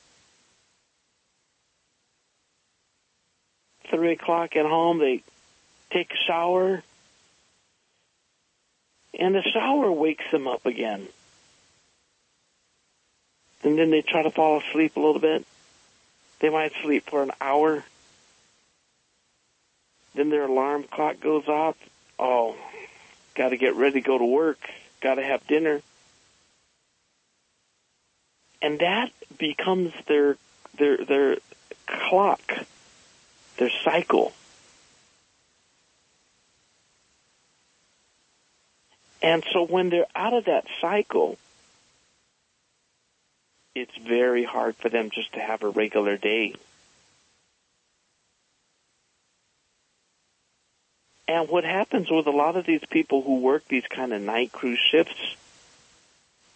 Three 3.89 4.11
o'clock 4.11 4.55
at 4.55 4.65
home, 4.65 4.99
they 4.99 5.23
take 5.89 6.11
a 6.11 6.17
shower. 6.27 6.83
And 9.17 9.35
the 9.35 9.41
shower 9.41 9.91
wakes 9.91 10.25
them 10.31 10.47
up 10.47 10.65
again. 10.65 11.07
And 13.63 13.77
then 13.77 13.89
they 13.89 14.01
try 14.01 14.21
to 14.21 14.31
fall 14.31 14.61
asleep 14.61 14.95
a 14.95 14.99
little 14.99 15.19
bit. 15.19 15.45
They 16.39 16.49
might 16.49 16.71
sleep 16.81 17.09
for 17.09 17.23
an 17.23 17.31
hour. 17.41 17.83
Then 20.15 20.29
their 20.29 20.45
alarm 20.45 20.83
clock 20.83 21.19
goes 21.19 21.47
off. 21.47 21.75
Oh, 22.17 22.55
got 23.35 23.49
to 23.49 23.57
get 23.57 23.75
ready 23.75 24.01
to 24.01 24.07
go 24.07 24.17
to 24.17 24.25
work. 24.25 24.59
Got 25.01 25.15
to 25.15 25.23
have 25.23 25.45
dinner. 25.47 25.81
And 28.61 28.79
that 28.79 29.11
becomes 29.37 29.93
their 30.07 30.35
their 30.77 30.97
their 30.97 31.37
clock, 31.87 32.53
their 33.57 33.69
cycle. 33.83 34.33
And 39.21 39.43
so 39.51 39.65
when 39.65 39.89
they're 39.89 40.05
out 40.15 40.33
of 40.33 40.45
that 40.45 40.65
cycle, 40.81 41.37
it's 43.75 43.95
very 43.97 44.43
hard 44.43 44.75
for 44.75 44.89
them 44.89 45.09
just 45.09 45.33
to 45.33 45.39
have 45.39 45.63
a 45.63 45.69
regular 45.69 46.17
day. 46.17 46.55
And 51.29 51.47
what 51.47 51.63
happens 51.63 52.09
with 52.09 52.25
a 52.25 52.31
lot 52.31 52.55
of 52.55 52.65
these 52.65 52.83
people 52.89 53.21
who 53.21 53.35
work 53.35 53.63
these 53.67 53.85
kind 53.87 54.13
of 54.13 54.21
night 54.21 54.51
crews 54.51 54.79
shifts, 54.79 55.35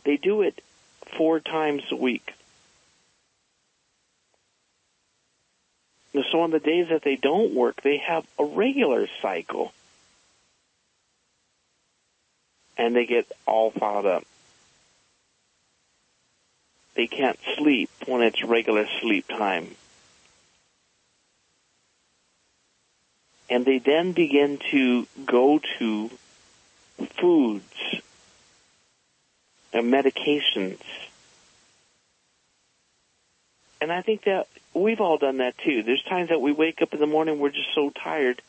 they 0.04 0.18
do 0.18 0.42
it 0.42 0.60
four 1.16 1.40
times 1.40 1.84
a 1.92 1.96
week. 1.96 2.34
So 6.32 6.42
on 6.42 6.50
the 6.50 6.60
days 6.60 6.88
that 6.90 7.04
they 7.04 7.16
don't 7.16 7.54
work, 7.54 7.84
they 7.84 7.98
have 7.98 8.26
a 8.40 8.46
regular 8.46 9.08
cycle. 9.22 9.72
And 12.76 12.96
they 12.96 13.06
get 13.06 13.32
all 13.46 13.70
fouled 13.70 14.08
up. 14.08 14.26
They 16.96 17.06
can't 17.06 17.38
sleep 17.58 17.92
when 18.08 18.24
it's 18.24 18.44
regular 18.44 18.88
sleep 19.02 19.28
time. 19.28 19.76
And 23.50 23.66
they 23.66 23.80
then 23.80 24.14
begin 24.14 24.60
to 24.72 25.08
go 25.26 25.60
to 25.80 26.10
foods 27.20 28.02
and 29.74 29.94
medications. 29.94 30.82
And 33.82 33.92
I 33.92 34.02
think 34.02 34.24
that 34.24 34.48
we've 34.74 35.02
all 35.02 35.18
done 35.18 35.38
that 35.38 35.58
too. 35.58 35.84
There's 35.84 36.04
times 36.04 36.30
that 36.30 36.40
we 36.40 36.52
wake 36.54 36.82
up 36.82 36.94
in 36.94 37.00
the 37.00 37.08
morning, 37.08 37.40
we're 37.40 37.50
just 37.50 37.74
so 37.76 37.90
tired. 37.90 38.42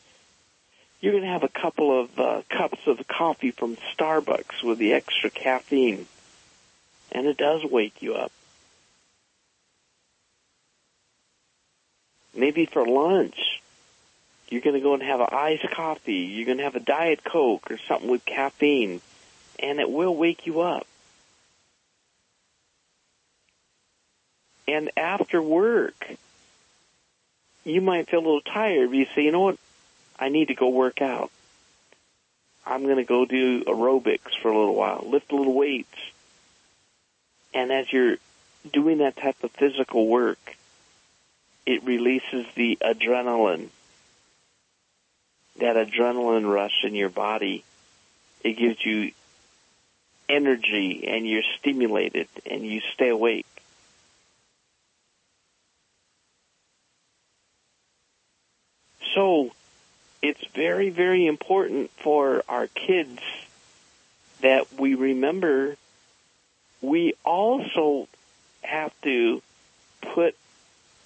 You're 1.01 1.11
going 1.11 1.23
to 1.23 1.29
have 1.29 1.43
a 1.43 1.49
couple 1.49 2.01
of 2.01 2.19
uh, 2.19 2.41
cups 2.49 2.79
of 2.87 3.05
coffee 3.07 3.51
from 3.51 3.75
Starbucks 3.75 4.63
with 4.63 4.77
the 4.77 4.93
extra 4.93 5.29
caffeine. 5.29 6.07
And 7.11 7.27
it 7.27 7.37
does 7.37 7.63
wake 7.63 8.01
you 8.01 8.15
up. 8.15 8.31
Maybe 12.33 12.65
for 12.65 12.85
lunch, 12.85 13.54
you're 14.55 14.61
going 14.61 14.75
to 14.75 14.79
go 14.79 14.93
and 14.93 15.03
have 15.03 15.19
an 15.19 15.27
iced 15.33 15.69
coffee. 15.71 16.13
You're 16.13 16.45
going 16.45 16.59
to 16.59 16.63
have 16.63 16.77
a 16.77 16.79
Diet 16.79 17.25
Coke 17.25 17.69
or 17.69 17.77
something 17.89 18.09
with 18.09 18.23
caffeine, 18.23 19.01
and 19.59 19.81
it 19.81 19.91
will 19.91 20.15
wake 20.15 20.47
you 20.47 20.61
up. 20.61 20.87
And 24.65 24.91
after 24.95 25.41
work, 25.41 26.07
you 27.65 27.81
might 27.81 28.09
feel 28.09 28.21
a 28.21 28.21
little 28.21 28.39
tired, 28.39 28.91
but 28.91 28.97
you 28.97 29.07
say, 29.13 29.23
you 29.23 29.33
know 29.33 29.41
what? 29.41 29.57
I 30.17 30.29
need 30.29 30.47
to 30.47 30.55
go 30.55 30.69
work 30.69 31.01
out. 31.01 31.31
I'm 32.65 32.83
going 32.83 32.95
to 32.95 33.03
go 33.03 33.25
do 33.25 33.65
aerobics 33.65 34.39
for 34.41 34.47
a 34.49 34.57
little 34.57 34.75
while, 34.75 35.05
lift 35.05 35.33
a 35.33 35.35
little 35.35 35.53
weights. 35.53 35.99
And 37.53 37.73
as 37.73 37.91
you're 37.91 38.15
doing 38.71 38.99
that 38.99 39.17
type 39.17 39.43
of 39.43 39.51
physical 39.51 40.07
work, 40.07 40.55
it 41.65 41.83
releases 41.83 42.45
the 42.55 42.77
adrenaline 42.81 43.67
that 45.59 45.75
adrenaline 45.75 46.51
rush 46.51 46.83
in 46.83 46.95
your 46.95 47.09
body. 47.09 47.63
It 48.43 48.53
gives 48.53 48.83
you 48.85 49.11
energy 50.27 51.07
and 51.07 51.27
you're 51.27 51.43
stimulated 51.59 52.27
and 52.49 52.65
you 52.65 52.81
stay 52.93 53.09
awake. 53.09 53.45
So 59.13 59.51
it's 60.21 60.45
very, 60.53 60.89
very 60.89 61.25
important 61.25 61.89
for 61.91 62.43
our 62.49 62.67
kids 62.67 63.21
that 64.41 64.67
we 64.77 64.95
remember 64.95 65.77
we 66.81 67.13
also 67.23 68.07
have 68.61 68.93
to 69.01 69.41
put 70.13 70.35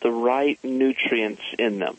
the 0.02 0.12
right 0.12 0.60
nutrients 0.64 1.42
in 1.58 1.80
them. 1.80 1.98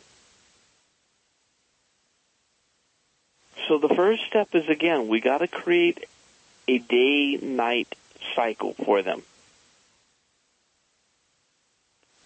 So 3.70 3.78
the 3.78 3.88
first 3.88 4.24
step 4.26 4.48
is 4.52 4.68
again, 4.68 5.06
we 5.06 5.20
got 5.20 5.38
to 5.38 5.46
create 5.46 6.04
a 6.66 6.78
day 6.78 7.36
night 7.40 7.86
cycle 8.34 8.74
for 8.74 9.00
them. 9.00 9.22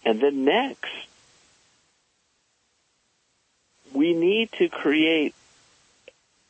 And 0.03 0.19
then 0.19 0.43
next, 0.43 0.89
we 3.93 4.15
need 4.15 4.53
to 4.53 4.69
create 4.69 5.35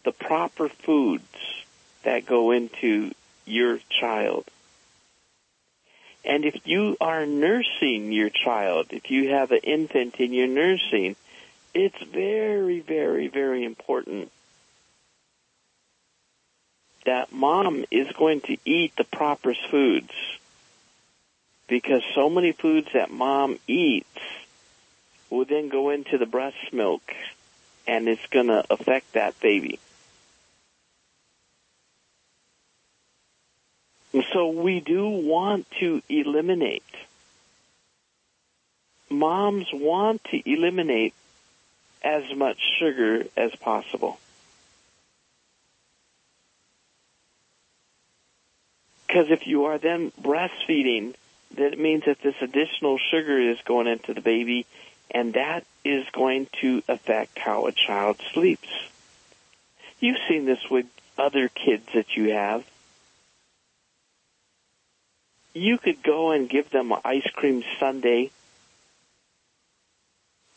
the 0.05 0.13
proper 0.13 0.69
foods 0.69 1.27
that 2.03 2.25
go 2.25 2.51
into 2.51 3.11
your 3.45 3.79
child. 3.89 4.45
And 6.23 6.45
if 6.45 6.65
you 6.65 6.95
are 7.01 7.25
nursing 7.25 8.13
your 8.13 8.29
child, 8.29 8.87
if 8.91 9.11
you 9.11 9.31
have 9.31 9.51
an 9.51 9.59
infant 9.61 10.15
and 10.19 10.33
you're 10.33 10.47
nursing, 10.47 11.17
it's 11.73 12.01
very, 12.01 12.79
very, 12.79 13.27
very 13.27 13.65
important 13.65 14.31
that 17.05 17.31
mom 17.31 17.85
is 17.91 18.11
going 18.11 18.41
to 18.41 18.57
eat 18.65 18.93
the 18.97 19.03
proper 19.03 19.53
foods 19.71 20.11
because 21.67 22.01
so 22.13 22.29
many 22.29 22.51
foods 22.51 22.87
that 22.93 23.11
mom 23.11 23.57
eats 23.67 24.07
will 25.29 25.45
then 25.45 25.69
go 25.69 25.89
into 25.89 26.17
the 26.17 26.25
breast 26.25 26.71
milk 26.71 27.01
and 27.87 28.07
it's 28.07 28.25
going 28.27 28.47
to 28.47 28.63
affect 28.69 29.13
that 29.13 29.39
baby. 29.39 29.79
So 34.31 34.49
we 34.49 34.79
do 34.79 35.07
want 35.07 35.69
to 35.79 36.01
eliminate. 36.07 36.83
Moms 39.09 39.67
want 39.73 40.23
to 40.25 40.49
eliminate 40.49 41.13
as 42.01 42.23
much 42.35 42.57
sugar 42.79 43.25
as 43.35 43.53
possible. 43.55 44.19
Because 49.15 49.31
if 49.31 49.47
you 49.47 49.63
are 49.67 49.77
then 49.77 50.11
breastfeeding, 50.21 51.15
that 51.55 51.79
means 51.79 52.03
that 52.03 52.21
this 52.21 52.35
additional 52.41 52.97
sugar 52.97 53.39
is 53.39 53.57
going 53.63 53.87
into 53.87 54.13
the 54.13 54.19
baby, 54.19 54.65
and 55.09 55.35
that 55.35 55.63
is 55.85 56.05
going 56.11 56.49
to 56.59 56.83
affect 56.89 57.39
how 57.39 57.65
a 57.65 57.71
child 57.71 58.19
sleeps. 58.33 58.67
You've 60.01 60.17
seen 60.27 60.43
this 60.43 60.69
with 60.69 60.87
other 61.17 61.47
kids 61.47 61.85
that 61.93 62.17
you 62.17 62.33
have. 62.33 62.65
You 65.53 65.77
could 65.77 66.03
go 66.03 66.31
and 66.31 66.49
give 66.49 66.69
them 66.69 66.91
an 66.91 66.99
ice 67.05 67.31
cream 67.31 67.63
sundae, 67.79 68.31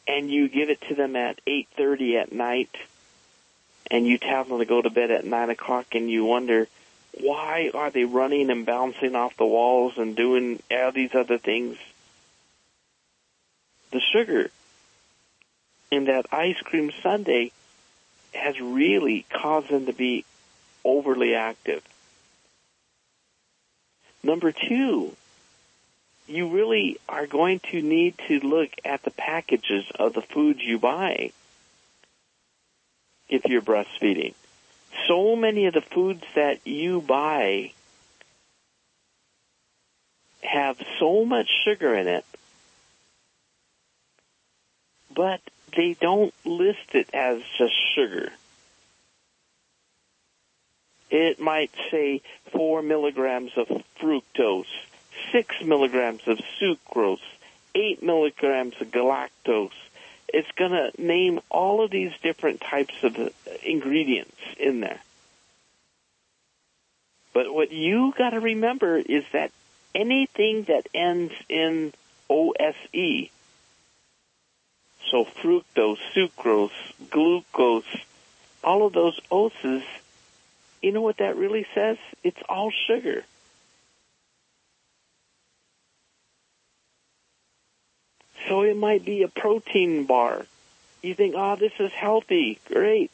and 0.09 0.29
you 0.29 0.49
give 0.49 0.69
it 0.69 0.81
to 0.89 0.97
them 0.97 1.15
at 1.15 1.39
8.30 1.47 2.23
at 2.23 2.33
night, 2.33 2.77
and 3.89 4.05
you 4.05 4.19
tell 4.19 4.43
them 4.43 4.59
to 4.59 4.65
go 4.65 4.83
to 4.83 4.91
bed 4.91 5.13
at 5.13 5.25
9 5.25 5.51
o'clock, 5.51 5.95
and 5.95 6.11
you 6.11 6.25
wonder, 6.25 6.67
why 7.21 7.71
are 7.75 7.91
they 7.91 8.05
running 8.05 8.51
and 8.51 8.67
bouncing 8.67 9.15
off 9.15 9.37
the 9.37 9.47
walls 9.47 9.95
and 9.97 10.17
doing 10.17 10.63
all 10.71 10.93
these 10.93 11.15
other 11.15 11.39
things? 11.39 11.77
The 13.91 14.01
sugar 14.01 14.51
in 15.91 16.05
that 16.05 16.27
ice 16.33 16.61
cream 16.63 16.91
sundae 17.03 17.51
has 18.35 18.61
really 18.61 19.25
caused 19.31 19.71
them 19.71 19.87
to 19.87 19.93
be 19.93 20.25
overly 20.85 21.35
active. 21.35 21.83
Number 24.23 24.53
two, 24.53 25.17
you 26.27 26.49
really 26.49 26.99
are 27.09 27.27
going 27.27 27.61
to 27.71 27.81
need 27.81 28.15
to 28.29 28.41
look 28.41 28.71
at 28.85 29.03
the 29.03 29.11
packages 29.11 29.87
of 29.99 30.13
the 30.13 30.21
foods 30.21 30.61
you 30.63 30.79
buy 30.79 31.33
if 33.29 33.45
you're 33.47 33.63
breastfeeding 33.63 34.35
so 35.07 35.37
many 35.37 35.67
of 35.67 35.75
the 35.75 35.81
foods 35.81 36.25
that 36.35 36.67
you 36.67 37.01
buy 37.01 37.73
have 40.43 40.79
so 40.99 41.25
much 41.25 41.49
sugar 41.65 41.95
in 41.95 42.09
it, 42.09 42.25
but 45.15 45.41
they 45.77 45.95
don't 45.95 46.35
list 46.45 46.95
it 46.95 47.09
as 47.13 47.43
just 47.59 47.75
sugar. 47.95 48.31
It 51.11 51.41
might 51.41 51.71
say 51.91 52.23
four 52.53 52.83
milligrams 52.83 53.53
of 53.57 53.69
fructose, 54.01 54.67
six 55.33 55.63
milligrams 55.63 56.23
of 56.27 56.39
sucrose, 56.61 57.19
eight 57.75 58.03
milligrams 58.03 58.75
of 58.81 58.91
galactose, 58.91 59.71
it's 60.29 60.51
going 60.53 60.73
to 60.73 60.91
name 60.99 61.41
all 61.51 61.83
of 61.83 61.91
these 61.91 62.13
different 62.23 62.61
types 62.61 62.95
of 63.03 63.17
ingredients 63.63 64.37
in 64.59 64.81
there. 64.81 65.01
But 67.33 67.53
what 67.53 67.73
you 67.73 68.13
got 68.17 68.31
to 68.31 68.41
remember 68.41 68.97
is 68.97 69.25
that 69.33 69.53
anything 69.95 70.65
that 70.65 70.89
ends 70.95 71.33
in 71.49 71.93
OSE, 72.29 73.31
so 75.11 75.25
fructose, 75.25 75.99
sucrose, 76.15 76.71
glucose, 77.11 77.85
all 78.63 78.87
of 78.87 78.93
those 78.93 79.19
oses, 79.31 79.83
you 80.83 80.93
know 80.93 81.01
what 81.01 81.19
that 81.19 81.37
really 81.37 81.67
says? 81.75 81.97
It's 82.23 82.41
all 82.49 82.71
sugar. 82.87 83.25
So 88.49 88.63
it 88.63 88.77
might 88.77 89.05
be 89.05 89.23
a 89.23 89.29
protein 89.29 90.05
bar. 90.05 90.47
You 91.03 91.15
think, 91.15 91.35
oh, 91.37 91.57
this 91.57 91.73
is 91.79 91.93
healthy. 91.93 92.59
Great. 92.67 93.11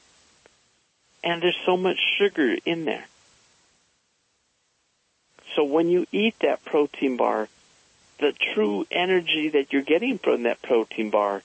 And 1.23 1.43
there's 1.43 1.59
so 1.67 1.77
much 1.77 1.99
sugar 2.19 2.57
in 2.65 2.85
there. 2.85 3.05
So 5.57 5.65
when 5.65 5.89
you 5.89 6.07
eat 6.13 6.37
that 6.41 6.65
protein 6.65 7.17
bar, 7.17 7.49
the 8.19 8.33
true 8.55 8.87
energy 8.91 9.51
that 9.51 9.73
you're 9.73 9.83
getting 9.83 10.19
from 10.19 10.45
that 10.45 10.63
protein 10.63 11.11
bar, 11.11 11.43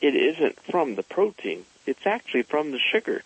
it 0.00 0.14
isn't 0.14 0.60
from 0.70 0.94
the 0.94 1.02
protein. 1.02 1.64
It's 1.84 2.06
actually 2.06 2.42
from 2.42 2.70
the 2.70 2.78
sugar. 2.78 3.22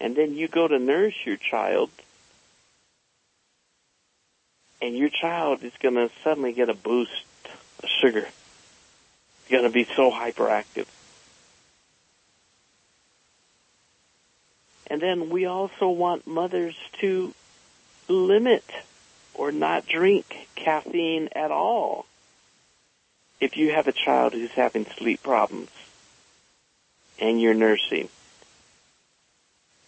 And 0.00 0.16
then 0.16 0.34
you 0.34 0.48
go 0.48 0.66
to 0.66 0.78
nourish 0.78 1.24
your 1.24 1.36
child, 1.36 1.90
and 4.80 4.96
your 4.96 5.10
child 5.10 5.62
is 5.62 5.72
going 5.80 5.94
to 5.94 6.10
suddenly 6.24 6.52
get 6.52 6.68
a 6.68 6.74
boost 6.74 7.24
of 7.82 7.88
sugar 7.88 8.26
going 9.52 9.64
to 9.64 9.70
be 9.70 9.84
so 9.84 10.10
hyperactive. 10.10 10.86
And 14.88 15.00
then 15.00 15.30
we 15.30 15.46
also 15.46 15.88
want 15.88 16.26
mothers 16.26 16.74
to 17.00 17.32
limit 18.08 18.64
or 19.34 19.52
not 19.52 19.86
drink 19.86 20.48
caffeine 20.56 21.28
at 21.36 21.50
all 21.50 22.06
if 23.40 23.56
you 23.56 23.72
have 23.72 23.88
a 23.88 23.92
child 23.92 24.32
who's 24.32 24.50
having 24.50 24.86
sleep 24.86 25.22
problems 25.22 25.70
and 27.18 27.40
you're 27.40 27.54
nursing. 27.54 28.08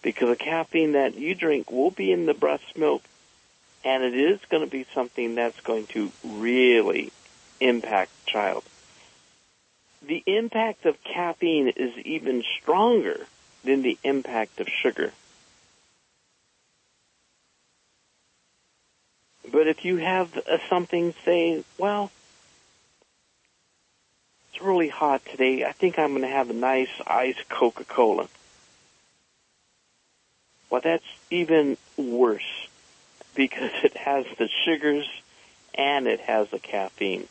Because 0.03 0.29
the 0.29 0.37
caffeine 0.37 0.92
that 0.92 1.14
you 1.14 1.35
drink 1.35 1.70
will 1.70 1.90
be 1.90 2.12
in 2.12 2.27
the 2.27 2.35
breast 2.35 2.77
milk 2.77 3.03
and 3.85 4.03
it 4.03 4.14
is 4.14 4.40
going 4.48 4.64
to 4.64 4.70
be 4.70 4.87
something 4.94 5.35
that's 5.35 5.61
going 5.61 5.87
to 5.88 6.11
really 6.24 7.12
impact 7.61 8.11
child 8.27 8.64
the 10.06 10.22
impact 10.26 10.86
of 10.86 11.02
caffeine 11.02 11.68
is 11.68 11.96
even 11.98 12.42
stronger 12.60 13.26
than 13.64 13.82
the 13.82 13.98
impact 14.04 14.60
of 14.60 14.68
sugar. 14.68 15.12
But 19.50 19.68
if 19.68 19.84
you 19.84 19.98
have 19.98 20.36
uh, 20.36 20.58
something 20.68 21.14
say, 21.24 21.64
well, 21.78 22.10
it's 24.52 24.62
really 24.62 24.88
hot 24.88 25.24
today. 25.24 25.64
I 25.64 25.72
think 25.72 25.98
I'm 25.98 26.10
going 26.10 26.22
to 26.22 26.28
have 26.28 26.50
a 26.50 26.54
nice 26.54 26.90
iced 27.06 27.48
Coca-Cola. 27.48 28.28
Well, 30.70 30.80
that's 30.80 31.04
even 31.30 31.76
worse 31.96 32.68
because 33.34 33.70
it 33.82 33.96
has 33.96 34.26
the 34.38 34.48
sugars 34.64 35.08
and 35.74 36.06
it 36.06 36.20
has 36.20 36.50
the 36.50 36.58
caffeine. 36.58 37.28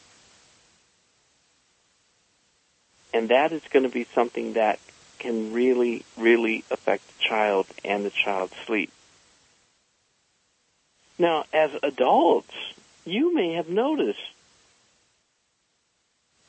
And 3.13 3.29
that 3.29 3.51
is 3.51 3.61
going 3.69 3.83
to 3.83 3.89
be 3.89 4.05
something 4.05 4.53
that 4.53 4.79
can 5.19 5.53
really, 5.53 6.03
really 6.17 6.63
affect 6.71 7.07
the 7.07 7.23
child 7.23 7.67
and 7.85 8.03
the 8.03 8.09
child's 8.09 8.55
sleep. 8.65 8.91
Now, 11.19 11.45
as 11.53 11.71
adults, 11.83 12.55
you 13.05 13.33
may 13.33 13.53
have 13.53 13.69
noticed 13.69 14.19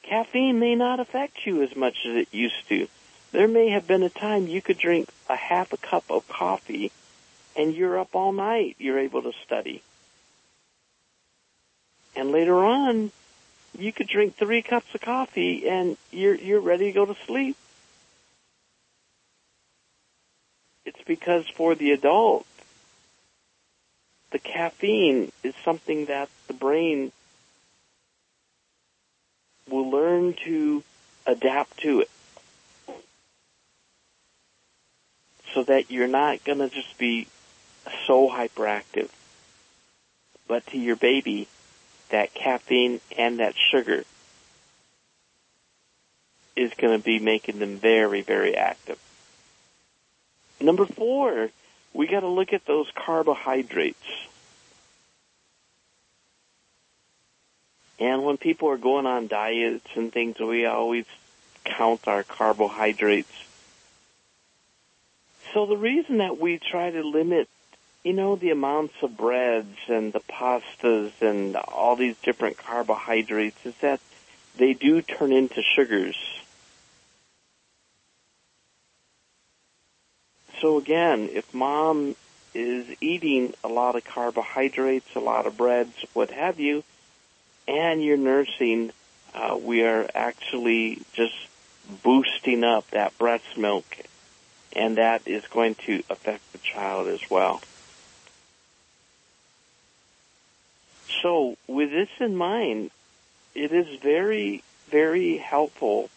caffeine 0.03 0.59
may 0.59 0.74
not 0.74 1.00
affect 1.00 1.46
you 1.46 1.62
as 1.62 1.74
much 1.77 1.96
as 2.07 2.16
it 2.16 2.29
used 2.33 2.68
to. 2.68 2.88
There 3.33 3.48
may 3.48 3.70
have 3.70 3.87
been 3.87 4.03
a 4.03 4.11
time 4.11 4.46
you 4.46 4.62
could 4.62 4.79
drink 4.79 5.09
a 5.29 5.37
half 5.37 5.72
a 5.72 5.77
cup 5.77 6.05
of 6.11 6.29
coffee 6.29 6.92
and 7.57 7.74
you're 7.74 7.98
up 7.98 8.14
all 8.14 8.33
night. 8.33 8.77
You're 8.79 8.98
able 8.98 9.22
to 9.22 9.33
study. 9.44 9.83
And 12.16 12.31
later 12.31 12.64
on, 12.64 13.11
you 13.78 13.92
could 13.92 14.08
drink 14.08 14.37
three 14.37 14.62
cups 14.62 14.94
of 14.94 15.00
coffee 15.00 15.68
and 15.68 15.96
you're 16.10 16.34
you're 16.34 16.60
ready 16.60 16.87
to 16.87 16.92
go 16.92 17.06
to 17.06 17.16
sleep. 17.26 17.56
It's 20.84 21.02
because 21.06 21.48
for 21.48 21.74
the 21.74 21.92
adult, 21.92 22.46
the 24.30 24.38
caffeine 24.38 25.32
is 25.42 25.54
something 25.64 26.06
that 26.06 26.28
the 26.46 26.54
brain 26.54 27.12
will 29.68 29.90
learn 29.90 30.34
to 30.44 30.82
adapt 31.26 31.78
to 31.78 32.00
it. 32.00 32.10
So 35.54 35.62
that 35.62 35.90
you're 35.90 36.08
not 36.08 36.42
to 36.58 36.68
just 36.68 36.98
be 36.98 37.28
so 38.06 38.28
hyperactive. 38.28 39.08
But 40.48 40.66
to 40.68 40.78
your 40.78 40.96
baby, 40.96 41.48
that 42.10 42.34
caffeine 42.34 43.00
and 43.16 43.38
that 43.40 43.54
sugar 43.56 44.04
is 46.56 46.72
going 46.74 46.98
to 46.98 47.04
be 47.04 47.18
making 47.18 47.58
them 47.58 47.76
very, 47.76 48.22
very 48.22 48.56
active. 48.56 48.98
Number 50.60 50.86
four, 50.86 51.50
we 51.92 52.06
got 52.06 52.20
to 52.20 52.28
look 52.28 52.52
at 52.52 52.64
those 52.64 52.86
carbohydrates. 52.94 53.98
And 57.98 58.24
when 58.24 58.36
people 58.36 58.68
are 58.68 58.76
going 58.76 59.06
on 59.06 59.26
diets 59.26 59.86
and 59.94 60.12
things, 60.12 60.38
we 60.38 60.66
always 60.66 61.06
count 61.64 62.06
our 62.06 62.22
carbohydrates 62.22 63.32
So 65.54 65.66
the 65.66 65.76
reason 65.76 66.18
that 66.18 66.36
we 66.38 66.58
try 66.58 66.90
to 66.90 67.02
limit, 67.04 67.48
you 68.04 68.12
know, 68.12 68.36
the 68.36 68.50
amounts 68.50 68.94
of 69.02 69.16
breads 69.16 69.78
and 69.88 70.12
the 70.12 70.20
pastas 70.20 71.10
and 71.22 71.56
all 71.56 71.96
these 71.96 72.16
different 72.18 72.58
carbohydrates 72.58 73.64
is 73.64 73.74
that 73.76 73.98
they 74.58 74.74
do 74.74 75.00
turn 75.00 75.32
into 75.32 75.62
sugars. 75.62 76.16
So 80.60 80.76
again, 80.78 81.30
if 81.32 81.52
mom 81.54 82.14
is 82.52 82.86
eating 83.00 83.54
a 83.64 83.68
lot 83.68 83.96
of 83.96 84.04
carbohydrates, 84.04 85.16
a 85.16 85.20
lot 85.20 85.46
of 85.46 85.56
breads, 85.56 85.94
what 86.12 86.30
have 86.30 86.60
you, 86.60 86.84
and 87.66 88.04
you're 88.04 88.18
nursing, 88.18 88.92
uh, 89.34 89.58
we 89.60 89.82
are 89.82 90.08
actually 90.14 91.00
just 91.14 91.34
boosting 92.02 92.64
up 92.64 92.88
that 92.90 93.16
breast 93.18 93.56
milk, 93.56 93.84
and 94.74 94.98
that 94.98 95.26
is 95.26 95.46
going 95.46 95.74
to 95.86 96.02
affect 96.10 96.52
the 96.52 96.58
child 96.58 97.08
as 97.08 97.30
well. 97.30 97.62
So, 101.22 101.57
with 101.66 101.90
this 101.90 102.09
in 102.20 102.37
mind, 102.37 102.90
it 103.55 103.72
is 103.72 103.98
very, 104.00 104.62
very 104.90 105.37
helpful 105.37 106.11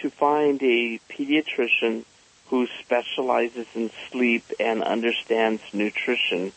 to 0.00 0.10
find 0.10 0.62
a 0.62 1.00
pediatrician 1.10 2.04
who 2.48 2.66
specializes 2.80 3.66
in 3.74 3.90
sleep 4.10 4.44
and 4.60 4.82
understands 4.82 5.62
nutrition 5.72 6.52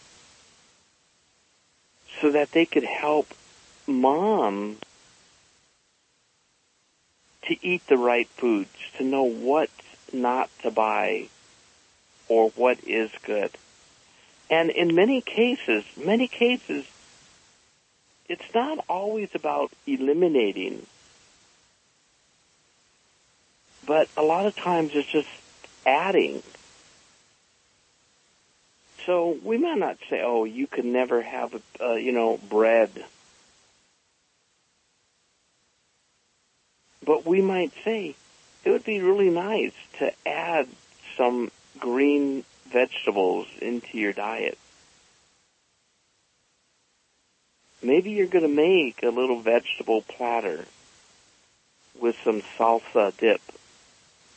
so 2.22 2.32
that 2.32 2.52
they 2.52 2.66
could 2.66 2.84
help 2.84 3.28
mom 3.88 4.78
to 7.48 7.58
eat 7.66 7.86
the 7.88 7.98
right 7.98 8.28
foods, 8.28 8.70
to 8.98 9.04
know 9.04 9.24
what 9.24 9.70
not 10.14 10.50
to 10.62 10.70
buy 10.70 11.28
or 12.28 12.50
what 12.52 12.78
is 12.86 13.10
good. 13.24 13.52
And 14.50 14.70
in 14.70 14.96
many 14.96 15.22
cases, 15.22 15.84
many 15.98 16.28
cases, 16.28 16.86
it's 18.30 18.54
not 18.54 18.86
always 18.88 19.34
about 19.34 19.72
eliminating, 19.88 20.86
but 23.86 24.08
a 24.16 24.22
lot 24.22 24.46
of 24.46 24.56
times 24.56 24.92
it's 24.94 25.12
just 25.12 25.28
adding. 25.86 26.44
So 29.06 29.38
we 29.44 29.58
might 29.58 29.80
not 29.80 29.98
say, 30.10 30.22
oh, 30.24 30.44
you 30.44 30.68
can 30.68 30.94
never 30.94 31.24
have, 31.24 31.60
uh, 31.82 31.94
you 31.94 32.12
know, 32.12 32.38
bread. 32.50 32.92
But 37.04 37.26
we 37.26 37.42
might 37.42 37.72
say, 37.84 38.16
it 38.64 38.70
would 38.70 38.86
be 38.86 39.00
really 39.00 39.32
nice 39.32 39.74
to 39.98 40.14
add 40.28 40.68
some 41.18 41.50
green 41.80 42.44
vegetables 42.68 43.48
into 43.60 43.98
your 43.98 44.14
diet. 44.14 44.60
Maybe 47.82 48.12
you're 48.12 48.28
going 48.28 48.44
to 48.44 48.54
make 48.54 49.04
a 49.04 49.10
little 49.10 49.40
vegetable 49.40 50.02
platter 50.02 50.66
with 52.00 52.18
some 52.24 52.42
salsa 52.58 53.16
dip, 53.18 53.42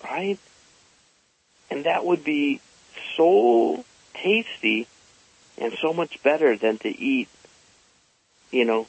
right? 0.05 0.39
And 1.71 1.85
that 1.85 2.05
would 2.05 2.25
be 2.25 2.61
so 3.17 3.85
tasty 4.15 4.87
and 5.59 5.73
so 5.81 5.93
much 5.93 6.23
better 6.23 6.57
than 6.57 6.79
to 6.79 6.89
eat, 6.89 7.29
you 8.51 8.65
know, 8.65 8.87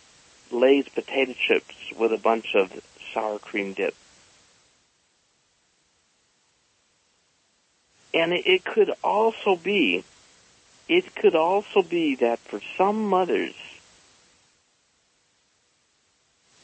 Lay's 0.51 0.87
potato 0.87 1.33
chips 1.33 1.75
with 1.97 2.13
a 2.13 2.17
bunch 2.17 2.55
of 2.55 2.71
sour 3.13 3.39
cream 3.39 3.73
dip. 3.73 3.95
And 8.13 8.31
it 8.33 8.63
could 8.63 8.91
also 9.03 9.55
be, 9.55 10.03
it 10.87 11.15
could 11.15 11.35
also 11.35 11.81
be 11.81 12.15
that 12.15 12.37
for 12.39 12.61
some 12.77 13.09
mothers, 13.09 13.55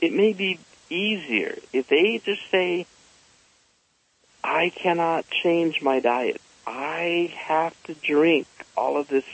it 0.02 0.14
may 0.14 0.34
be 0.34 0.60
easier 0.90 1.56
if 1.74 1.88
they 1.88 2.20
just 2.24 2.42
say, 2.50 2.86
I 4.44 4.70
cannot 4.70 5.30
change 5.30 5.82
my 5.82 6.00
diet. 6.00 6.42
I 6.66 7.34
have 7.36 7.82
to 7.84 7.94
drink 7.94 8.48
all 8.78 8.98
of 8.98 9.08
this, 9.08 9.26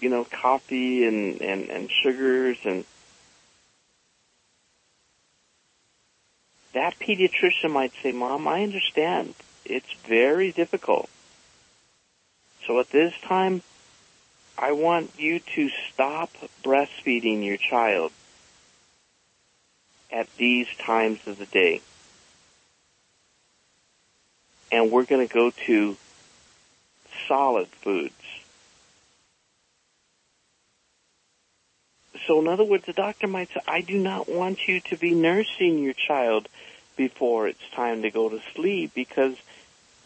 you 0.00 0.10
know, 0.10 0.24
coffee 0.24 1.06
and, 1.06 1.40
and, 1.40 1.70
and 1.70 1.90
sugars 1.90 2.58
and 2.64 2.84
that 6.72 6.98
pediatrician 6.98 7.70
might 7.70 7.92
say, 8.02 8.12
Mom, 8.12 8.46
I 8.46 8.62
understand. 8.62 9.34
It's 9.64 9.90
very 10.06 10.52
difficult. 10.52 11.08
So 12.66 12.78
at 12.80 12.90
this 12.90 13.14
time, 13.22 13.62
I 14.58 14.72
want 14.72 15.10
you 15.16 15.40
to 15.54 15.70
stop 15.92 16.30
breastfeeding 16.62 17.44
your 17.44 17.56
child 17.56 18.12
at 20.10 20.28
these 20.36 20.68
times 20.78 21.26
of 21.26 21.38
the 21.38 21.46
day 21.46 21.80
and 24.70 24.90
we're 24.90 25.04
going 25.04 25.26
to 25.26 25.32
go 25.32 25.50
to 25.66 25.96
solid 27.28 27.68
foods. 27.68 28.14
So 32.26 32.40
in 32.40 32.48
other 32.48 32.64
words, 32.64 32.86
the 32.86 32.92
doctor 32.92 33.26
might 33.26 33.48
say, 33.48 33.60
I 33.68 33.82
do 33.82 33.98
not 33.98 34.28
want 34.28 34.66
you 34.66 34.80
to 34.80 34.96
be 34.96 35.14
nursing 35.14 35.78
your 35.78 35.92
child 35.92 36.48
before 36.96 37.46
it's 37.46 37.70
time 37.74 38.02
to 38.02 38.10
go 38.10 38.28
to 38.28 38.40
sleep 38.54 38.92
because 38.94 39.36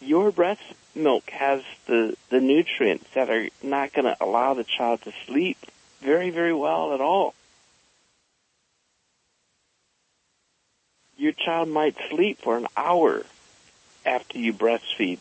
your 0.01 0.31
breast 0.31 0.63
milk 0.95 1.31
has 1.31 1.63
the, 1.87 2.17
the 2.29 2.41
nutrients 2.41 3.07
that 3.15 3.31
are 3.31 3.49
not 3.63 3.93
going 3.93 4.05
to 4.05 4.17
allow 4.21 4.55
the 4.55 4.65
child 4.65 5.01
to 5.03 5.13
sleep 5.27 5.57
very, 6.01 6.31
very 6.31 6.53
well 6.53 6.93
at 6.93 7.01
all. 7.01 7.35
Your 11.17 11.33
child 11.51 11.69
might 11.69 11.97
sleep 12.11 12.39
for 12.41 12.57
an 12.57 12.67
hour 12.77 13.25
after 14.07 14.39
you 14.39 14.53
breastfeed. 14.53 15.19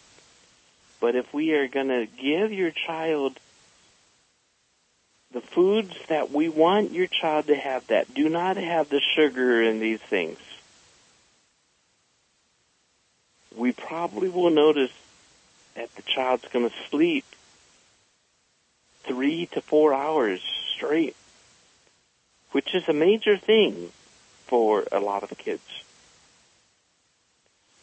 But 1.00 1.16
if 1.16 1.34
we 1.34 1.54
are 1.54 1.68
going 1.68 1.88
to 1.88 2.06
give 2.06 2.54
your 2.54 2.70
child 2.70 3.40
the 5.32 5.42
foods 5.42 5.96
that 6.08 6.32
we 6.32 6.48
want 6.48 6.92
your 6.92 7.08
child 7.08 7.48
to 7.48 7.56
have 7.56 7.88
that 7.88 8.14
do 8.14 8.30
not 8.30 8.58
have 8.58 8.90
the 8.90 9.02
sugar 9.16 9.64
in 9.64 9.80
these 9.80 10.02
things, 10.02 10.38
we 13.56 13.72
probably 13.72 14.30
will 14.30 14.52
notice 14.52 14.94
that 15.74 15.94
the 15.96 16.04
child's 16.04 16.48
going 16.50 16.70
to 16.70 16.76
sleep 16.92 17.26
three 19.04 19.48
to 19.48 19.62
four 19.62 19.96
hours 19.96 20.42
straight, 20.76 21.16
which 22.52 22.76
is 22.76 22.88
a 22.88 22.94
major 22.94 23.36
thing 23.36 23.92
for 24.46 24.86
a 24.92 25.00
lot 25.00 25.24
of 25.24 25.36
kids. 25.36 25.64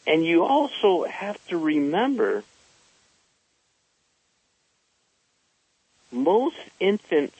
And 0.06 0.24
you 0.24 0.44
also 0.44 1.04
have 1.04 1.44
to 1.48 1.58
remember 1.58 2.44
most 6.12 6.56
infants 6.78 7.36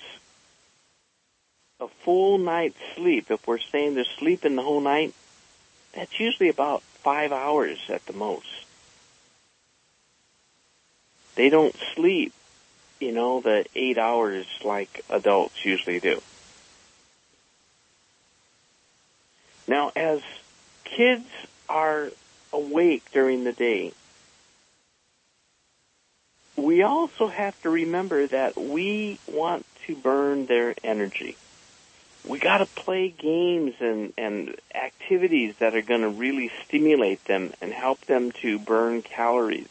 a 1.78 1.88
full 1.88 2.38
night's 2.38 2.78
sleep, 2.94 3.30
if 3.30 3.46
we're 3.46 3.58
saying 3.58 3.94
they're 3.94 4.04
sleeping 4.18 4.56
the 4.56 4.62
whole 4.62 4.80
night, 4.80 5.14
that's 5.92 6.18
usually 6.18 6.48
about 6.48 6.82
five 6.82 7.32
hours 7.32 7.78
at 7.88 8.04
the 8.06 8.12
most. 8.12 8.46
They 11.34 11.50
don't 11.50 11.76
sleep, 11.94 12.32
you 12.98 13.12
know, 13.12 13.40
the 13.40 13.66
eight 13.74 13.98
hours 13.98 14.46
like 14.64 15.04
adults 15.10 15.64
usually 15.64 16.00
do. 16.00 16.22
Now, 19.68 19.92
as 19.94 20.22
kids 20.84 21.26
are 21.68 22.10
awake 22.52 23.04
during 23.12 23.44
the 23.44 23.52
day. 23.52 23.92
We 26.56 26.82
also 26.82 27.28
have 27.28 27.60
to 27.62 27.70
remember 27.70 28.26
that 28.26 28.56
we 28.56 29.18
want 29.26 29.66
to 29.86 29.94
burn 29.94 30.46
their 30.46 30.74
energy. 30.82 31.36
We 32.26 32.38
got 32.38 32.58
to 32.58 32.66
play 32.66 33.10
games 33.10 33.74
and, 33.78 34.12
and 34.18 34.56
activities 34.74 35.54
that 35.58 35.76
are 35.76 35.82
going 35.82 36.00
to 36.00 36.08
really 36.08 36.50
stimulate 36.64 37.24
them 37.26 37.52
and 37.60 37.72
help 37.72 38.00
them 38.06 38.32
to 38.42 38.58
burn 38.58 39.02
calories. 39.02 39.68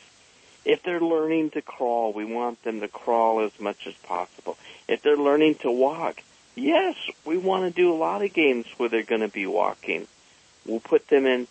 If 0.64 0.84
they're 0.84 1.02
learning 1.02 1.52
to 1.52 1.62
crawl, 1.62 2.14
we 2.14 2.24
want 2.24 2.64
them 2.64 2.80
to 2.82 2.88
crawl 2.88 3.42
as 3.42 3.60
much 3.60 3.88
as 3.88 3.94
possible. 3.96 4.58
If 4.88 5.02
they're 5.02 5.18
learning 5.18 5.56
to 5.56 5.72
walk, 5.72 6.24
yes, 6.56 6.96
we 7.26 7.38
want 7.38 7.66
to 7.66 7.72
do 7.72 7.94
a 7.94 7.98
lot 7.98 8.24
of 8.24 8.34
games 8.34 8.66
where 8.78 8.90
they're 8.90 9.04
going 9.04 9.22
to 9.22 9.28
be 9.28 9.46
walking. 9.46 10.08
We'll 10.66 10.80
put 10.80 11.08
them 11.08 11.26
in 11.26 11.48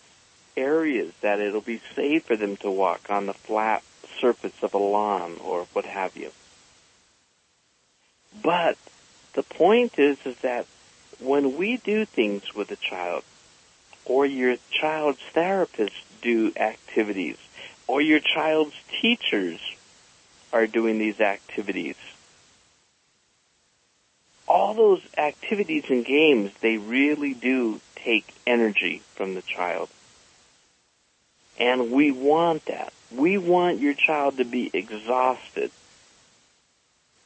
areas 0.57 1.13
that 1.21 1.39
it'll 1.39 1.61
be 1.61 1.81
safe 1.95 2.23
for 2.25 2.35
them 2.35 2.57
to 2.57 2.71
walk 2.71 3.09
on 3.09 3.25
the 3.25 3.33
flat 3.33 3.83
surface 4.19 4.63
of 4.63 4.73
a 4.73 4.77
lawn 4.77 5.37
or 5.43 5.67
what 5.73 5.85
have 5.85 6.15
you. 6.15 6.31
But 8.41 8.77
the 9.33 9.43
point 9.43 9.99
is, 9.99 10.17
is 10.25 10.37
that 10.37 10.65
when 11.19 11.57
we 11.57 11.77
do 11.77 12.05
things 12.05 12.53
with 12.53 12.71
a 12.71 12.75
child, 12.75 13.23
or 14.05 14.25
your 14.25 14.57
child's 14.69 15.21
therapists 15.33 16.03
do 16.21 16.51
activities, 16.55 17.37
or 17.87 18.01
your 18.01 18.19
child's 18.19 18.75
teachers 19.01 19.59
are 20.53 20.67
doing 20.67 20.97
these 20.97 21.19
activities. 21.19 21.95
All 24.47 24.73
those 24.73 25.01
activities 25.17 25.85
and 25.89 26.05
games, 26.05 26.51
they 26.61 26.77
really 26.77 27.33
do 27.33 27.81
take 27.95 28.27
energy 28.45 29.01
from 29.15 29.33
the 29.33 29.41
child. 29.41 29.89
And 31.59 31.91
we 31.91 32.11
want 32.11 32.65
that. 32.65 32.93
We 33.11 33.37
want 33.37 33.79
your 33.79 33.93
child 33.93 34.37
to 34.37 34.45
be 34.45 34.69
exhausted 34.73 35.71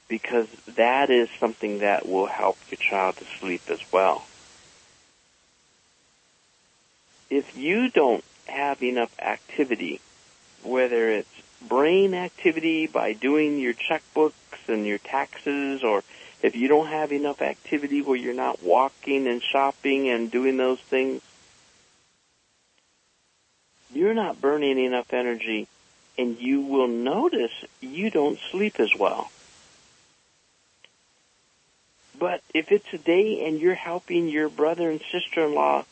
because 0.08 0.48
that 0.76 1.10
is 1.10 1.30
something 1.40 1.80
that 1.80 2.08
will 2.08 2.26
help 2.26 2.58
your 2.70 2.78
child 2.78 3.18
to 3.18 3.26
sleep 3.40 3.62
as 3.70 3.80
well. 3.92 4.26
If 7.30 7.56
you 7.56 7.90
don't 7.90 8.24
have 8.48 8.82
enough 8.82 9.14
activity, 9.20 10.02
whether 10.64 11.10
it's 11.10 11.30
brain 11.68 12.14
activity 12.14 12.88
by 12.88 13.14
doing 13.14 13.60
your 13.60 13.74
checkbooks 13.74 14.34
and 14.68 14.86
your 14.86 14.98
taxes 14.98 15.84
or 15.84 16.04
if 16.42 16.56
you 16.56 16.68
don't 16.68 16.88
have 16.88 17.12
enough 17.12 17.42
activity 17.42 18.02
where 18.02 18.16
you're 18.16 18.34
not 18.34 18.64
walking 18.64 19.28
and 19.28 19.44
shopping 19.44 20.10
and 20.10 20.32
doing 20.32 20.58
those 20.58 20.80
things, 20.80 21.22
you're 23.94 24.14
not 24.14 24.42
burning 24.42 24.78
enough 24.78 25.14
energy 25.14 25.68
and 26.18 26.38
you 26.40 26.62
will 26.62 26.88
notice 26.88 27.54
you 27.82 28.10
don't 28.10 28.40
sleep 28.52 28.80
as 28.80 28.94
well. 28.98 29.32
But 32.18 32.42
if 32.54 32.72
it's 32.72 32.92
a 32.94 32.98
day 32.98 33.48
and 33.48 33.60
you're 33.60 33.76
helping 33.76 34.28
your 34.28 34.50
brother 34.50 34.90
and 34.90 35.02
sister-in-law 35.12 35.86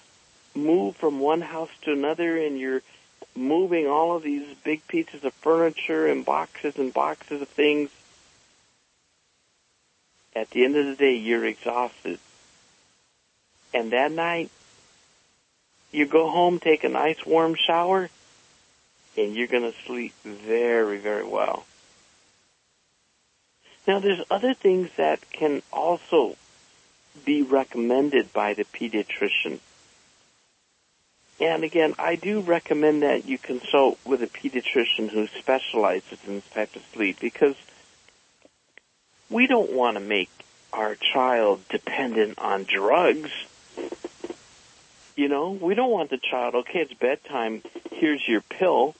move 0.53 0.97
from 0.97 1.19
one 1.19 1.41
house 1.41 1.69
to 1.83 1.93
another 1.93 2.38
and 2.38 2.60
you're 2.60 2.81
moving 3.36 3.88
all 3.88 4.15
of 4.15 4.23
these 4.23 4.45
big 4.63 4.86
pieces 4.88 5.23
of 5.23 5.33
furniture 5.36 6.07
and 6.07 6.25
boxes 6.25 6.77
and 6.77 6.93
boxes 6.93 7.41
of 7.41 7.47
things, 7.47 7.89
at 10.36 10.49
the 10.49 10.65
end 10.65 10.75
of 10.75 10.86
the 10.86 10.95
day, 10.95 11.15
you're 11.15 11.45
exhausted. 11.45 12.19
And 13.73 13.91
that 13.91 14.12
night, 14.12 14.49
you 15.91 16.06
go 16.06 16.30
home, 16.30 16.60
take 16.60 16.84
a 16.84 16.89
nice 16.89 17.26
warm 17.26 17.56
shower, 17.56 18.10
and 19.17 19.36
you're 19.36 19.47
going 19.47 19.71
to 19.71 19.78
sleep 19.86 20.13
very, 20.23 20.97
very 20.97 21.26
well. 21.26 21.65
Now, 23.88 24.00
there's 24.00 24.23
other 24.30 24.54
things 24.54 24.89
that 24.97 25.32
can 25.32 25.62
also 25.71 26.36
be 27.26 27.41
recommended 27.41 28.34
by 28.34 28.54
the 28.54 28.65
pediatrician. 28.65 29.60
And 31.39 31.63
again, 31.63 31.93
I 31.97 32.15
do 32.15 32.41
recommend 32.41 33.04
that 33.04 33.26
you 33.26 33.38
consult 33.38 34.00
with 34.06 34.23
a 34.23 34.28
pediatrician 34.28 35.10
who 35.10 35.28
specializes 35.28 36.19
in 36.28 36.36
this 36.36 36.50
type 36.50 36.76
of 36.76 36.84
sleep 36.93 37.19
because 37.19 37.56
we 39.30 39.47
don't 39.47 39.71
want 39.71 39.97
to 39.97 40.04
make 40.04 40.30
our 40.73 40.95
child 40.95 41.62
dependent 41.69 42.39
on 42.39 42.63
drugs. 42.63 43.32
You 45.17 45.27
know, 45.30 45.49
we 45.49 45.73
don't 45.73 45.89
want 45.89 46.12
the 46.12 46.19
child, 46.19 46.53
okay, 46.53 46.82
it's 46.82 46.93
bedtime, 46.93 47.63
here's 47.91 48.25
your 48.27 48.41
pill. 48.41 48.93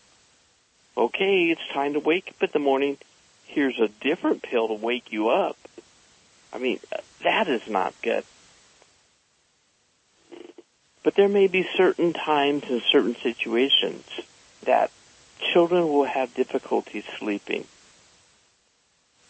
Okay, 0.98 1.52
it's 1.52 1.62
time 1.72 1.94
to 1.94 2.00
wake 2.00 2.30
up 2.30 2.42
in 2.42 2.50
the 2.54 2.60
morning, 2.60 2.98
here's 3.46 3.80
a 3.80 3.88
different 3.88 4.42
pill 4.42 4.68
to 4.68 4.74
wake 4.74 5.12
you 5.12 5.30
up. 5.30 5.56
I 6.52 6.58
mean, 6.58 6.80
that 7.24 7.48
is 7.48 7.68
not 7.70 7.94
good. 8.02 8.24
But 11.04 11.14
there 11.14 11.30
may 11.30 11.46
be 11.46 11.70
certain 11.76 12.14
times 12.14 12.64
and 12.68 12.82
certain 12.82 13.16
situations 13.16 14.04
that 14.64 14.90
children 15.54 15.88
will 15.88 16.06
have 16.06 16.34
difficulty 16.34 17.06
sleeping. 17.20 17.66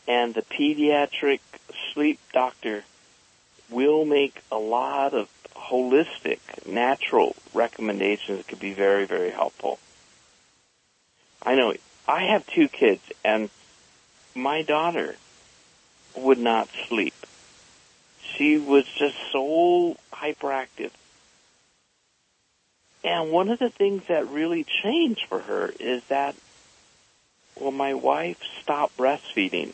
And 0.08 0.34
the 0.34 0.42
pediatric 0.42 1.42
sleep 1.94 2.20
doctor 2.32 2.86
will 3.70 4.06
make 4.06 4.42
a 4.50 4.58
lot 4.58 5.14
of 5.14 5.28
holistic, 5.70 6.40
natural 6.66 7.36
recommendations 7.54 8.46
could 8.46 8.60
be 8.60 8.74
very, 8.74 9.06
very 9.06 9.30
helpful. 9.30 9.80
I 11.44 11.56
know 11.56 11.74
I 12.08 12.24
have 12.32 12.46
two 12.48 12.68
kids 12.68 13.02
and 13.24 13.50
my 14.36 14.62
daughter 14.62 15.16
would 16.16 16.40
not 16.40 16.70
sleep. 16.88 17.14
She 18.22 18.58
was 18.58 18.86
just 18.86 19.18
so 19.32 19.98
hyperactive 20.14 20.92
and 23.08 23.32
one 23.32 23.50
of 23.50 23.60
the 23.60 23.70
things 23.70 24.04
that 24.08 24.28
really 24.28 24.66
changed 24.66 25.26
for 25.30 25.40
her 25.40 25.72
is 25.80 26.04
that 26.06 26.36
when 27.56 27.74
my 27.74 27.94
wife 27.94 28.42
stopped 28.62 28.98
breastfeeding, 28.98 29.72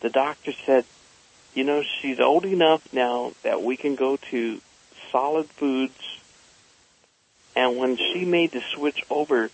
the 0.00 0.08
doctor 0.08 0.52
said, 0.64 0.86
you 1.54 1.64
know, 1.64 1.82
she's 1.82 2.20
old 2.20 2.44
enough 2.44 2.92
now 2.92 3.32
that 3.42 3.62
we 3.62 3.76
can 3.76 3.94
go 3.94 4.16
to 4.30 4.60
solid 5.10 5.46
foods. 5.46 6.18
And 7.54 7.76
when 7.76 7.96
she 7.96 8.24
made 8.24 8.52
the 8.52 8.62
switch 8.74 9.04
over 9.10 9.50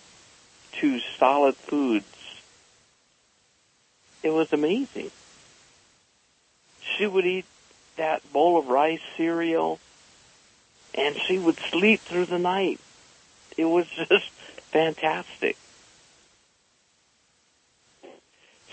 to 0.81 1.01
solid 1.19 1.57
foods, 1.57 2.07
it 4.23 4.31
was 4.31 4.53
amazing. 4.53 5.11
She 6.81 7.07
would 7.07 7.27
eat 7.27 7.45
that 7.97 8.33
bowl 8.33 8.59
of 8.59 8.69
rice 8.69 9.01
cereal 9.17 9.81
and 10.95 11.17
she 11.17 11.39
would 11.39 11.57
sleep 11.57 12.01
through 12.01 12.27
the 12.27 12.39
night. 12.39 12.81
It 13.57 13.65
was 13.65 13.87
just 14.09 14.31
fantastic. 14.71 15.57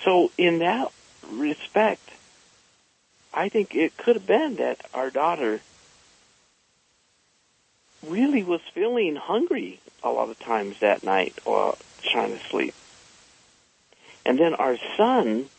So 0.03 0.31
in 0.37 0.59
that 0.59 0.91
respect, 1.31 2.07
I 3.35 3.49
think 3.49 3.75
it 3.75 3.97
could 3.97 4.15
have 4.15 4.25
been 4.25 4.55
that 4.55 4.79
our 4.93 5.09
daughter 5.09 5.59
really 8.07 8.43
was 8.43 8.61
feeling 8.73 9.17
hungry 9.17 9.81
a 10.01 10.09
lot 10.09 10.29
of 10.29 10.39
times 10.39 10.79
that 10.79 11.03
night 11.03 11.35
while 11.43 11.77
trying 12.01 12.31
to 12.37 12.43
sleep. 12.45 12.73
And 14.25 14.39
then 14.39 14.53
our 14.53 14.77
son 14.95 15.49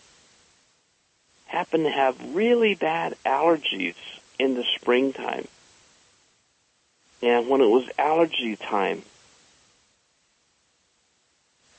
happened 1.47 1.85
to 1.85 1.91
have 1.91 2.35
really 2.35 2.75
bad 2.75 3.15
allergies 3.27 3.95
in 4.39 4.55
the 4.55 4.65
springtime. 4.81 5.47
And 7.23 7.49
when 7.49 7.61
it 7.61 7.69
was 7.69 7.89
allergy 7.99 8.57
time, 8.57 9.03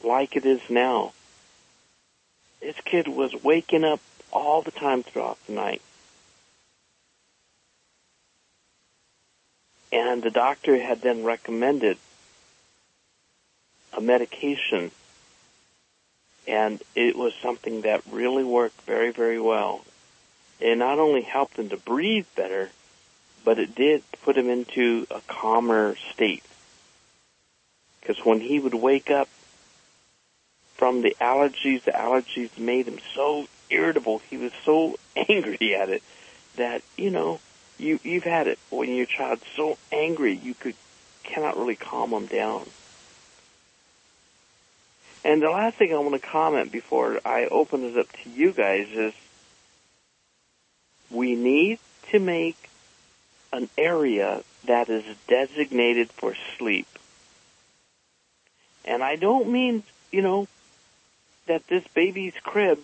like 0.04 0.36
it 0.36 0.46
is 0.46 0.62
now, 0.70 1.14
this 2.62 2.76
kid 2.86 3.08
was 3.08 3.34
waking 3.44 3.84
up 3.84 4.00
all 4.32 4.62
the 4.62 4.72
time 4.72 5.02
throughout 5.02 5.38
the 5.48 5.54
night. 5.54 5.82
And 9.98 10.22
the 10.22 10.30
doctor 10.30 10.80
had 10.80 11.02
then 11.02 11.24
recommended 11.24 11.98
a 13.94 14.00
medication 14.00 14.92
and 16.48 16.84
it 16.94 17.16
was 17.16 17.34
something 17.42 17.82
that 17.82 18.04
really 18.12 18.44
worked 18.44 18.80
very, 18.84 19.12
very 19.12 19.40
well. 19.40 19.84
It 20.60 20.78
not 20.78 21.00
only 21.00 21.24
helped 21.24 21.58
him 21.58 21.70
to 21.70 21.78
breathe 21.78 22.28
better, 22.36 22.70
but 23.44 23.58
it 23.58 23.74
did 23.74 24.04
put 24.22 24.38
him 24.38 24.50
into 24.50 25.08
a 25.10 25.20
calmer 25.22 25.96
state. 26.14 26.44
Because 28.00 28.24
when 28.24 28.40
he 28.40 28.60
would 28.60 28.76
wake 28.76 29.10
up 29.10 29.28
from 30.76 31.02
the 31.02 31.18
allergies, 31.20 31.84
the 31.84 31.92
allergies 31.92 32.56
made 32.60 32.88
him 32.88 33.00
so 33.16 33.48
irritable. 33.72 34.20
He 34.30 34.38
was 34.38 34.52
so 34.64 35.00
angry 35.16 35.76
at 35.76 35.90
it 35.90 36.04
that, 36.56 36.84
you 36.96 37.10
know, 37.10 37.40
you, 37.78 38.00
you've 38.04 38.24
had 38.24 38.48
it 38.48 38.60
when 38.70 38.94
your 38.94 39.06
child's 39.06 39.46
so 39.56 39.78
angry 39.92 40.34
you 40.34 40.54
could, 40.54 40.76
cannot 41.24 41.58
really 41.58 41.76
calm 41.76 42.12
them 42.12 42.26
down. 42.26 42.68
And 45.24 45.42
the 45.42 45.50
last 45.50 45.78
thing 45.78 45.94
I 45.94 45.98
want 45.98 46.22
to 46.22 46.26
comment 46.26 46.72
before 46.72 47.20
I 47.26 47.46
open 47.46 47.84
it 47.84 47.98
up 47.98 48.08
to 48.24 48.30
you 48.30 48.52
guys 48.52 48.88
is 48.90 49.14
we 51.12 51.36
need 51.36 51.80
to 52.12 52.20
make 52.20 52.70
an 53.52 53.70
area 53.78 54.44
that 54.66 54.90
is 54.90 55.04
designated 55.28 56.12
for 56.12 56.36
sleep. 56.58 56.88
And 58.86 59.04
I 59.04 59.16
don't 59.16 59.50
mean, 59.50 59.84
you 60.12 60.22
know, 60.22 60.48
that 61.48 61.68
this 61.68 61.86
baby's 61.90 62.34
crib, 62.44 62.80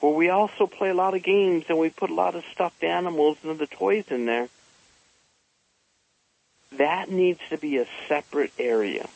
where 0.00 0.12
we 0.12 0.28
also 0.28 0.66
play 0.66 0.90
a 0.90 0.94
lot 0.94 1.14
of 1.14 1.22
games 1.22 1.64
and 1.68 1.78
we 1.78 1.90
put 1.90 2.10
a 2.10 2.14
lot 2.14 2.34
of 2.34 2.44
stuffed 2.52 2.84
animals 2.84 3.38
and 3.42 3.58
the 3.58 3.66
toys 3.66 4.04
in 4.10 4.26
there, 4.26 4.48
that 6.72 7.10
needs 7.10 7.40
to 7.50 7.56
be 7.56 7.78
a 7.78 7.86
separate 8.08 8.52
area. 8.58 9.08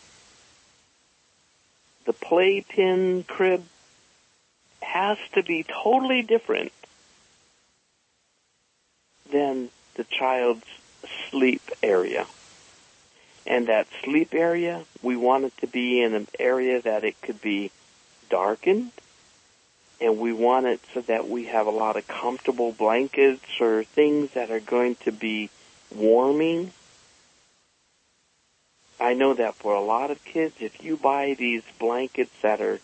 The 2.06 2.12
playpen 2.12 3.24
crib 3.24 3.64
has 4.80 5.18
to 5.34 5.42
be 5.42 5.64
totally 5.64 6.22
different 6.22 6.72
than 9.30 9.68
the 9.94 10.04
child's 10.04 10.64
sleep 11.28 11.62
area. 11.82 12.26
And 13.46 13.66
that 13.68 13.86
sleep 14.02 14.34
area, 14.34 14.84
we 15.02 15.16
want 15.16 15.44
it 15.44 15.56
to 15.58 15.66
be 15.66 16.00
in 16.02 16.14
an 16.14 16.26
area 16.38 16.80
that 16.82 17.04
it 17.04 17.20
could 17.20 17.40
be 17.40 17.70
darkened, 18.28 18.92
and 20.00 20.18
we 20.18 20.32
want 20.32 20.66
it 20.66 20.80
so 20.94 21.00
that 21.02 21.28
we 21.28 21.46
have 21.46 21.66
a 21.66 21.70
lot 21.70 21.96
of 21.96 22.08
comfortable 22.08 22.72
blankets 22.72 23.60
or 23.60 23.84
things 23.84 24.30
that 24.32 24.50
are 24.50 24.60
going 24.60 24.94
to 24.96 25.12
be 25.12 25.50
warming. 25.94 26.72
I 28.98 29.14
know 29.14 29.34
that 29.34 29.54
for 29.54 29.74
a 29.74 29.80
lot 29.80 30.10
of 30.10 30.22
kids, 30.24 30.54
if 30.60 30.82
you 30.82 30.96
buy 30.96 31.34
these 31.34 31.62
blankets 31.78 32.32
that 32.42 32.60
are 32.60 32.80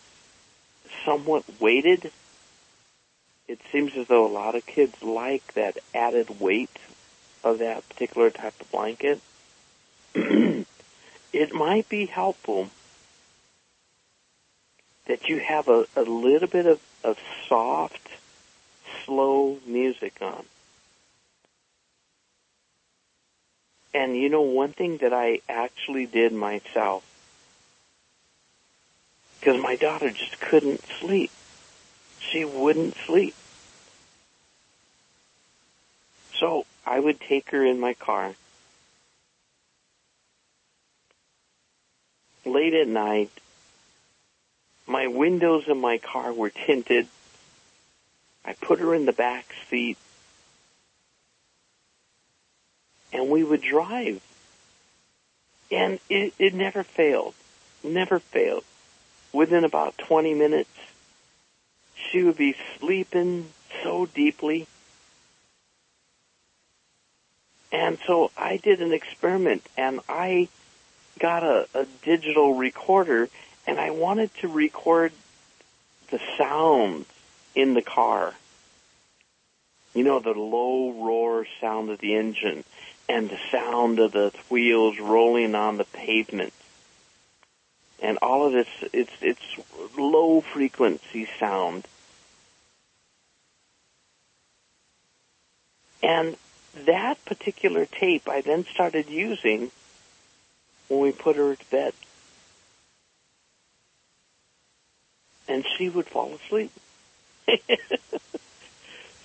somewhat 1.05 1.45
weighted, 1.61 2.11
it 3.49 3.61
seems 3.71 3.95
as 3.97 4.09
though 4.09 4.27
a 4.27 4.33
lot 4.33 4.55
of 4.55 4.67
kids 4.67 5.03
like 5.03 5.55
that 5.55 5.79
added 5.95 6.41
weight 6.41 6.77
of 7.45 7.59
that 7.61 7.89
particular 7.89 8.31
type 8.31 8.59
of 8.61 8.71
blanket. 8.71 9.21
it 10.15 11.55
might 11.55 11.89
be 11.89 12.07
helpful 12.07 12.71
that 15.07 15.29
you 15.29 15.39
have 15.39 15.69
a, 15.69 15.87
a 15.97 16.03
little 16.03 16.49
bit 16.49 16.67
of, 16.67 16.81
of 17.03 17.19
soft, 17.49 18.09
slow 19.05 19.59
music 19.67 20.15
on. 20.21 20.45
And 23.95 24.17
you 24.17 24.29
know, 24.29 24.43
one 24.43 24.73
thing 24.73 24.99
that 24.99 25.13
I 25.13 25.41
actually 25.49 26.07
did 26.07 26.33
myself, 26.33 27.05
because 29.41 29.61
my 29.63 29.77
daughter 29.77 30.11
just 30.11 30.41
couldn't 30.41 30.85
sleep. 31.01 31.31
She 32.21 32.45
wouldn't 32.45 32.97
sleep. 33.07 33.35
So 36.35 36.67
I 36.85 37.01
would 37.01 37.21
take 37.21 37.51
her 37.51 37.65
in 37.65 37.81
my 37.81 37.95
car 37.95 38.35
late 42.45 42.75
at 42.75 42.89
night 42.89 43.31
my 44.87 45.07
windows 45.07 45.65
in 45.67 45.81
my 45.81 45.99
car 45.99 46.33
were 46.33 46.51
tinted. 46.51 47.09
I 48.45 48.53
put 48.55 48.79
her 48.79 48.95
in 48.95 49.07
the 49.07 49.13
back 49.13 49.47
seat 49.69 49.99
and 53.13 53.29
we 53.29 53.43
would 53.43 53.63
drive. 53.63 54.21
And 55.71 55.99
it, 56.09 56.35
it 56.39 56.55
never 56.55 56.83
failed. 56.83 57.35
Never 57.83 58.21
failed. 58.21 58.65
Within 59.33 59.65
about 59.65 59.99
20 59.99 60.35
minutes, 60.35 60.71
she 61.97 62.23
would 62.23 62.37
be 62.37 62.55
sleeping 62.79 63.49
so 63.83 64.07
deeply. 64.07 64.67
And 67.73 67.99
so 68.07 68.31
I 68.37 68.59
did 68.59 68.81
an 68.81 68.93
experiment 68.93 69.67
and 69.77 70.01
I 70.09 70.49
got 71.19 71.43
a, 71.43 71.67
a 71.75 71.87
digital 72.03 72.55
recorder 72.55 73.29
and 73.67 73.81
I 73.81 73.91
wanted 73.91 74.35
to 74.37 74.49
record 74.49 75.13
the 76.11 76.21
sounds 76.39 77.07
in 77.55 77.75
the 77.75 77.83
car. 77.83 78.35
You 79.95 80.05
know, 80.05 80.21
the 80.21 80.31
low 80.31 80.93
roar 80.93 81.47
sound 81.61 81.91
of 81.91 81.99
the 81.99 82.15
engine 82.15 82.65
and 83.09 83.31
the 83.31 83.39
sound 83.51 83.99
of 83.99 84.13
the 84.13 84.33
wheels 84.51 84.99
rolling 84.99 85.55
on 85.55 85.79
the 85.79 85.85
pavement. 85.85 86.53
And 88.03 88.19
all 88.21 88.47
of 88.47 88.53
this, 88.53 88.69
it's, 88.93 89.13
it's 89.23 89.97
low 89.97 90.43
frequency 90.43 91.29
sound. 91.41 91.87
And 96.03 96.37
that 96.85 97.25
particular 97.25 97.87
tape 97.87 98.29
I 98.29 98.43
then 98.43 98.65
started 98.65 99.09
using 99.09 99.71
when 100.89 101.01
we 101.01 101.13
put 101.13 101.37
her 101.37 101.57
to 101.57 101.71
bed. 101.71 101.95
And 105.49 105.65
she 105.77 105.89
would 105.89 106.07
fall 106.07 106.33
asleep. 106.35 106.73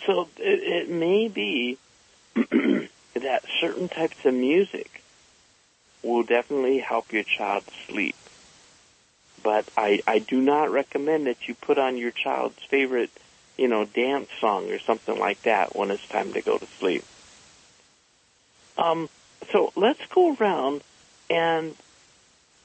so 0.05 0.27
it, 0.37 0.87
it 0.87 0.89
may 0.89 1.27
be 1.27 1.77
that 2.35 3.43
certain 3.59 3.89
types 3.89 4.25
of 4.25 4.33
music 4.33 5.03
will 6.03 6.23
definitely 6.23 6.79
help 6.79 7.11
your 7.11 7.23
child 7.23 7.63
sleep. 7.87 8.15
But 9.43 9.67
I, 9.75 10.01
I 10.05 10.19
do 10.19 10.39
not 10.39 10.71
recommend 10.71 11.27
that 11.27 11.47
you 11.47 11.55
put 11.55 11.77
on 11.77 11.97
your 11.97 12.11
child's 12.11 12.63
favorite, 12.63 13.09
you 13.57 13.67
know, 13.67 13.85
dance 13.85 14.29
song 14.39 14.71
or 14.71 14.79
something 14.79 15.17
like 15.17 15.41
that 15.43 15.75
when 15.75 15.91
it's 15.91 16.07
time 16.07 16.33
to 16.33 16.41
go 16.41 16.57
to 16.57 16.65
sleep. 16.79 17.03
Um, 18.77 19.09
so 19.51 19.73
let's 19.75 20.05
go 20.07 20.35
around 20.35 20.81
and 21.29 21.75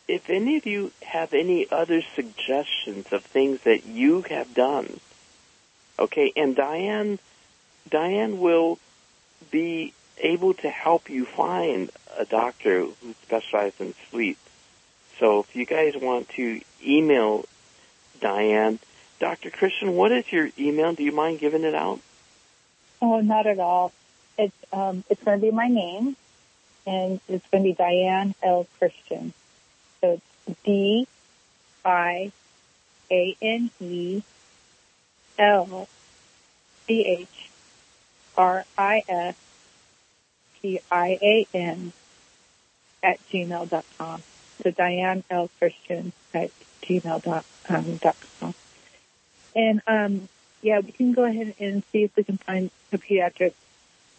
if 0.09 0.31
any 0.31 0.57
of 0.57 0.67
you 0.67 0.93
have 1.03 1.35
any 1.35 1.71
other 1.71 2.03
suggestions 2.15 3.13
of 3.13 3.25
things 3.25 3.61
that 3.63 3.87
you 3.87 4.23
have 4.23 4.55
done, 4.55 5.01
okay, 5.99 6.33
and 6.37 6.55
Diane, 6.55 7.19
Diane 7.89 8.39
will 8.39 8.79
be 9.51 9.93
able 10.19 10.55
to 10.55 10.71
help 10.71 11.11
you 11.11 11.25
find 11.25 11.91
a 12.17 12.25
doctor 12.25 12.85
who 12.85 13.15
specializes 13.23 13.81
in 13.81 13.95
sleep. 14.11 14.39
So 15.19 15.41
if 15.41 15.57
you 15.57 15.67
guys 15.67 15.95
want 15.97 16.29
to 16.31 16.61
email 16.85 17.45
Diane, 18.21 18.79
Dr. 19.19 19.51
Christian, 19.51 19.95
what 19.95 20.13
is 20.13 20.31
your 20.31 20.51
email? 20.59 20.93
Do 20.93 21.03
you 21.03 21.13
mind 21.13 21.39
giving 21.39 21.65
it 21.65 21.75
out? 21.75 22.01
Oh, 23.01 23.21
not 23.21 23.47
at 23.47 23.59
all. 23.59 23.93
It's 24.39 24.57
um, 24.73 25.05
it's 25.09 25.23
going 25.23 25.41
to 25.41 25.47
be 25.47 25.51
my 25.51 25.69
name, 25.69 26.17
and 26.87 27.21
it's 27.29 27.47
going 27.49 27.65
to 27.65 27.71
be 27.71 27.75
Diane 27.75 28.35
L. 28.43 28.67
Christian. 28.79 29.33
So 30.01 30.21
D 30.65 31.07
I 31.85 32.33
A 33.11 33.37
N 33.41 33.71
E 33.81 34.23
L 35.39 35.89
C 36.87 37.05
H 37.05 37.51
R 38.37 38.65
I 38.77 39.03
S 39.09 39.37
T 40.61 40.81
I 40.91 41.19
A 41.23 41.47
N 41.55 41.93
at 43.03 43.19
gmail.com. 43.31 44.23
So 44.63 44.71
Diane 44.71 45.23
L. 45.31 45.51
Christian 45.59 46.13
at 46.35 46.51
gmail.com. 46.83 47.45
Um, 48.43 48.55
and, 49.55 49.83
um, 49.87 50.29
yeah, 50.63 50.81
we 50.81 50.93
can 50.93 51.13
go 51.13 51.25
ahead 51.25 51.55
and 51.59 51.83
see 51.93 52.05
if 52.05 52.17
we 52.17 52.25
can 52.25 52.39
find 52.39 52.71
a 52.93 52.99
pediatric, 52.99 53.53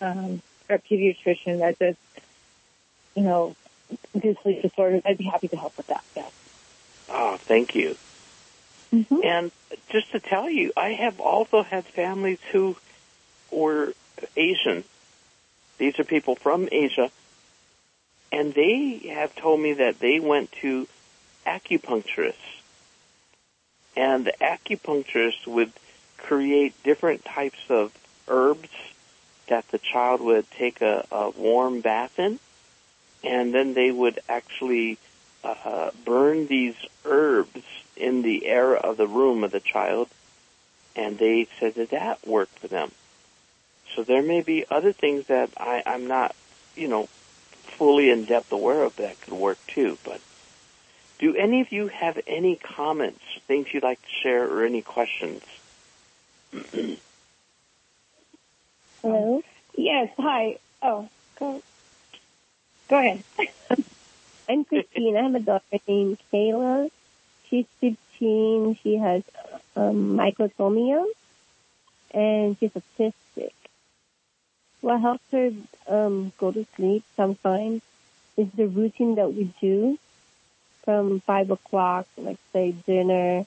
um, 0.02 0.42
or 0.70 0.78
pediatrician 0.80 1.60
that 1.60 1.80
does, 1.80 1.96
you 3.16 3.24
know, 3.24 3.56
do 4.18 4.36
sleep 4.42 4.62
disorders, 4.62 5.02
I'd 5.06 5.18
be 5.18 5.26
happy 5.26 5.48
to 5.50 5.58
help 5.58 5.78
with 5.78 5.88
that. 5.88 6.04
Yes. 6.16 6.32
Oh, 7.10 7.38
thank 7.38 7.76
you. 7.76 7.96
Mm-hmm. 8.94 9.20
And 9.24 9.52
just 9.90 10.12
to 10.12 10.20
tell 10.20 10.50
you, 10.50 10.72
I 10.76 10.90
have 10.90 11.20
also 11.20 11.64
had 11.64 11.86
families 11.86 12.40
who 12.52 12.76
were 13.52 13.94
Asian. 14.36 14.84
These 15.78 16.00
are 16.00 16.04
people 16.04 16.36
from 16.36 16.70
Asia, 16.72 17.12
and 18.32 18.54
they 18.54 19.10
have 19.14 19.36
told 19.36 19.60
me 19.60 19.74
that 19.74 20.00
they 20.00 20.20
went 20.20 20.52
to 20.62 20.88
acupuncturists, 21.46 22.34
and 23.96 24.26
the 24.26 24.34
acupuncturist 24.42 25.48
would 25.48 25.72
create 26.18 26.74
different 26.84 27.24
types 27.24 27.60
of 27.70 27.94
herbs 28.28 28.70
that 29.48 29.68
the 29.70 29.78
child 29.78 30.20
would 30.22 30.50
take 30.52 30.82
a, 30.82 31.06
a 31.12 31.30
warm 31.30 31.82
bath 31.82 32.18
in 32.20 32.40
and 33.24 33.54
then 33.54 33.74
they 33.74 33.92
would 33.92 34.20
actually 34.30 34.98
uh, 35.44 35.92
burn 36.06 36.48
these 36.48 36.76
herbs 37.06 37.64
in 37.96 38.22
the 38.22 38.46
air 38.46 38.76
of 38.76 38.98
the 38.98 39.08
room 39.08 39.44
of 39.44 39.52
the 39.52 39.60
child, 39.60 40.10
and 40.96 41.18
they 41.18 41.48
said 41.60 41.76
that 41.76 41.92
that 41.92 42.28
worked 42.28 42.60
for 42.60 42.68
them. 42.68 42.92
So 43.96 44.04
there 44.04 44.22
may 44.22 44.42
be 44.42 44.66
other 44.70 44.92
things 44.94 45.28
that 45.28 45.50
I, 45.58 45.82
I'm 45.86 46.08
not, 46.08 46.36
you 46.76 46.88
know, 46.88 47.08
fully 47.78 48.10
in 48.10 48.26
depth 48.26 48.52
aware 48.52 48.84
of 48.84 48.96
that 48.98 49.20
could 49.22 49.34
work 49.34 49.58
too. 49.68 49.98
But 50.04 50.22
do 51.20 51.36
any 51.36 51.62
of 51.62 51.72
you 51.72 51.88
have 51.88 52.20
any 52.28 52.56
comments, 52.56 53.22
things 53.48 53.74
you'd 53.74 53.84
like 53.84 54.02
to 54.02 54.10
share, 54.22 54.48
or 54.48 54.66
any 54.66 54.82
questions? 54.82 55.44
Hello. 59.02 59.42
Yes. 59.76 60.10
Hi. 60.18 60.58
Oh, 60.82 61.10
go. 61.40 61.62
Go 62.88 63.00
ahead. 63.00 63.24
I'm 64.50 64.64
Christine. 64.64 65.18
I 65.18 65.24
have 65.24 65.36
a 65.36 65.40
daughter 65.42 65.78
named 65.88 66.20
Kayla. 66.32 66.90
She's 67.50 67.66
15. 67.82 68.78
She 68.82 68.96
has 68.96 69.24
um, 69.76 70.18
microtomia, 70.18 71.06
and 72.12 72.58
she's 72.58 72.72
autistic. 72.72 73.52
What 74.80 75.02
helps 75.02 75.24
her 75.32 75.52
um, 75.88 76.32
go 76.38 76.52
to 76.52 76.66
sleep 76.76 77.04
sometimes 77.18 77.82
is 78.38 78.48
the 78.56 78.68
routine 78.68 79.16
that 79.16 79.34
we 79.34 79.54
do 79.60 79.98
from 80.84 81.20
5 81.20 81.52
o'clock, 81.52 82.08
like 82.18 82.38
say 82.54 82.72
dinner, 82.72 83.46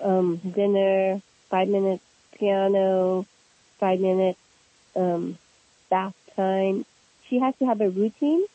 um, 0.00 0.36
dinner, 0.36 1.20
five 1.50 1.68
minutes 1.68 2.02
piano, 2.38 3.26
five 3.78 4.00
minutes 4.00 4.38
um, 4.96 5.36
bath 5.90 6.14
time. 6.34 6.86
She 7.28 7.38
has 7.40 7.54
to 7.58 7.66
have 7.66 7.82
a 7.82 7.90
routine 7.90 8.46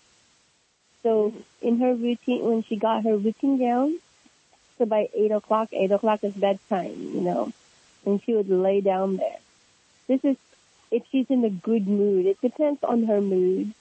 so 1.04 1.34
in 1.62 1.80
her 1.80 1.94
routine, 1.94 2.44
when 2.44 2.64
she 2.64 2.76
got 2.76 3.04
her 3.04 3.18
routine 3.18 3.58
down, 3.58 4.00
so 4.78 4.86
by 4.86 5.10
eight 5.14 5.32
o'clock, 5.32 5.70
eight 5.72 5.92
o'clock 5.92 6.24
is 6.24 6.34
bedtime, 6.34 6.96
you 7.14 7.22
know. 7.22 7.52
and 8.06 8.22
she 8.24 8.34
would 8.34 8.50
lay 8.50 8.82
down 8.82 9.18
there. 9.18 9.38
This 10.08 10.24
is 10.24 10.38
if 10.92 11.04
she's 11.12 11.30
in 11.30 11.44
a 11.46 11.50
good 11.50 11.88
mood. 11.88 12.26
It 12.26 12.42
depends 12.42 12.84
on 12.84 13.04
her 13.04 13.22
mood. 13.22 13.74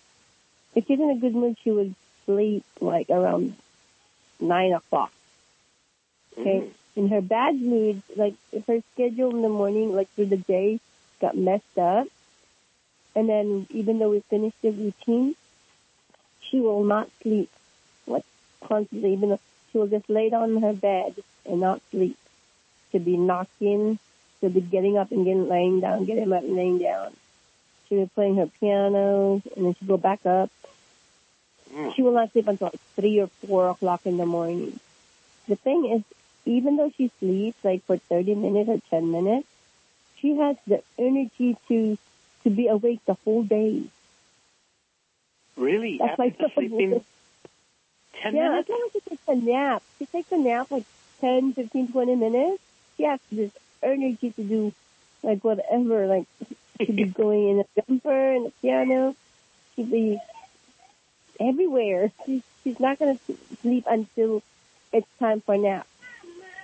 If 0.75 0.87
she's 0.87 1.01
in 1.01 1.11
a 1.11 1.16
good 1.16 1.35
mood, 1.35 1.57
she 1.62 1.71
would 1.71 1.95
sleep 2.27 2.64
like 2.81 3.11
around 3.11 3.57
nine 4.41 4.73
o'clock. 4.73 5.12
Okay. 6.37 6.61
Mm. 6.61 6.71
In 6.97 7.09
her 7.09 7.21
bad 7.21 7.61
mood, 7.61 8.03
like 8.16 8.35
if 8.53 8.66
her 8.66 8.81
schedule 8.93 9.31
in 9.31 9.43
the 9.43 9.49
morning, 9.49 9.95
like 9.95 10.09
through 10.11 10.27
the 10.27 10.37
day, 10.37 10.81
got 11.21 11.37
messed 11.37 11.79
up, 11.79 12.09
and 13.14 13.29
then 13.29 13.66
even 13.71 13.99
though 13.99 14.11
we 14.11 14.21
finished 14.21 14.61
the 14.62 14.71
routine, 14.71 15.35
she 16.49 16.61
will 16.61 16.84
not 16.84 17.09
sleep. 17.22 17.51
What 18.07 18.24
constantly, 18.64 19.12
even 19.12 19.30
though 19.30 19.40
she 19.70 19.78
will 19.78 19.86
just 19.86 20.09
lay 20.09 20.30
down 20.30 20.57
in 20.57 20.62
her 20.62 20.72
bed 20.72 21.14
and 21.46 21.61
not 21.61 21.80
sleep. 21.90 22.16
She'll 22.90 23.01
be 23.01 23.16
knocking. 23.16 23.99
She'll 24.40 24.51
be 24.51 24.61
getting 24.61 24.96
up 24.96 25.11
and 25.12 25.24
getting 25.24 25.49
laying 25.49 25.80
down, 25.80 26.05
getting 26.05 26.32
up 26.32 26.42
and 26.42 26.57
laying 26.57 26.78
down. 26.78 27.14
She'll 27.88 28.05
be 28.05 28.11
playing 28.14 28.36
her 28.36 28.46
piano, 28.61 29.42
and 29.57 29.66
then 29.66 29.74
she'll 29.74 29.88
go 29.88 29.96
back 29.96 30.24
up. 30.26 30.51
Mm. 31.74 31.94
She 31.94 32.03
will 32.03 32.12
not 32.12 32.32
sleep 32.32 32.49
until 32.49 32.68
like 32.68 32.80
three 32.96 33.20
or 33.20 33.26
four 33.46 33.70
o'clock 33.70 34.07
in 34.07 34.16
the 34.16 34.26
morning. 34.26 34.78
The 35.49 35.57
thing 35.57 35.86
is, 35.86 36.03
even 36.44 36.76
though 36.76 36.90
she 36.96 37.11
sleeps 37.18 37.62
like 37.64 37.84
for 37.84 37.96
30 37.96 38.34
minutes 38.36 38.68
or 38.68 38.80
10 38.90 39.11
minutes, 39.11 39.46
she 40.16 40.36
has 40.36 40.57
the 40.66 40.82
energy 40.99 41.57
to 41.68 41.99
to 42.44 42.51
be 42.51 42.68
awake 42.68 43.01
the 43.07 43.16
whole 43.24 43.42
day. 43.42 43.82
Really? 45.59 45.99
That's 45.99 46.13
After 46.13 46.23
my 46.23 46.29
the 46.39 46.51
sleeping 46.55 47.05
ten 48.23 48.35
yeah, 48.35 48.49
minutes? 48.51 48.69
as 48.69 48.73
long 48.73 48.83
as 48.87 48.93
she 48.93 49.01
takes 49.11 49.29
a 49.29 49.35
nap. 49.37 49.83
She 49.99 50.07
takes 50.07 50.33
a 50.33 50.39
nap 50.39 50.71
like 50.71 50.85
10, 51.21 51.53
15, 51.55 51.93
20 51.93 52.15
minutes. 52.15 52.63
She 52.97 53.03
has 53.05 53.21
this 53.31 53.51
energy 53.83 54.31
to 54.33 54.43
do 54.43 54.73
like 55.23 55.43
whatever. 55.45 56.07
Like 56.07 56.27
she'd 56.79 56.97
be 56.97 57.05
going 57.23 57.49
in 57.51 57.61
a 57.61 57.83
jumper 57.83 58.33
and 58.33 58.47
a 58.47 58.51
piano. 58.63 59.15
She'd 59.77 59.91
be 59.91 60.21
everywhere. 61.41 62.13
She's 62.25 62.43
she's 62.65 62.81
not 62.81 62.99
gonna 62.99 63.19
sleep 63.63 63.85
until 63.89 64.43
it's 64.93 65.07
time 65.19 65.41
for 65.41 65.57
nap. 65.57 65.87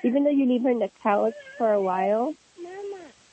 Even 0.03 0.25
though 0.25 0.31
you 0.31 0.47
leave 0.47 0.63
her 0.63 0.71
in 0.71 0.81
the 0.81 0.91
couch 1.03 1.35
for 1.59 1.73
a 1.73 1.81
while, 1.81 2.35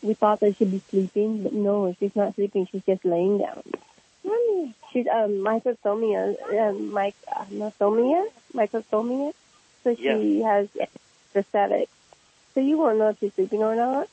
we 0.01 0.13
thought 0.13 0.39
that 0.39 0.55
she'd 0.57 0.71
be 0.71 0.81
sleeping, 0.89 1.43
but 1.43 1.53
no, 1.53 1.93
she's 1.99 2.15
not 2.15 2.33
sleeping. 2.35 2.67
She's 2.71 2.83
just 2.85 3.03
laying 3.05 3.37
down. 3.39 3.61
Mommy. 4.23 4.73
She's 4.91 5.07
um 5.07 5.31
microsomia, 5.39 6.35
um, 6.59 6.93
mic, 6.93 7.15
uh, 7.33 7.45
microsomia, 7.45 8.25
microsomia. 8.53 9.33
So 9.83 9.95
she 9.95 10.41
has 10.41 10.67
prosthetic. 11.33 11.89
So 12.53 12.59
you 12.59 12.77
won't 12.77 12.97
know 12.99 13.09
if 13.09 13.19
she's 13.19 13.33
sleeping 13.33 13.63
or 13.63 13.75
not. 13.75 14.09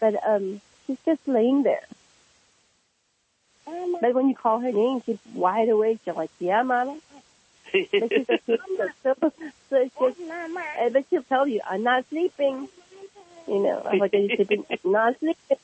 But 0.00 0.14
um, 0.26 0.60
she's 0.86 0.98
just 1.06 1.26
laying 1.26 1.62
there. 1.62 1.82
But 4.00 4.14
when 4.14 4.28
you 4.28 4.34
call 4.34 4.58
her 4.60 4.72
name, 4.72 5.00
she's 5.06 5.18
wide 5.34 5.68
awake. 5.68 6.00
She's 6.04 6.14
like, 6.14 6.30
"Yeah, 6.38 6.62
mama." 6.62 6.98
But 7.72 8.10
she's 8.10 8.28
a 8.28 8.38
kid, 8.38 8.60
so, 8.76 8.88
so, 9.02 9.14
so 9.70 9.76
it's 9.76 9.94
just, 9.98 10.20
uh, 10.30 10.88
but 10.90 11.04
she'll 11.08 11.22
tell 11.22 11.46
you, 11.46 11.60
"I'm 11.68 11.82
not 11.82 12.06
sleeping." 12.08 12.68
You 13.48 13.60
know, 13.62 13.82
I'm 13.86 13.98
like, 13.98 14.12
"Are 14.14 14.18
you 14.18 14.34
sleeping?" 14.36 14.66
"I'm 14.84 14.92
not 14.92 15.18
sleeping. 15.20 15.56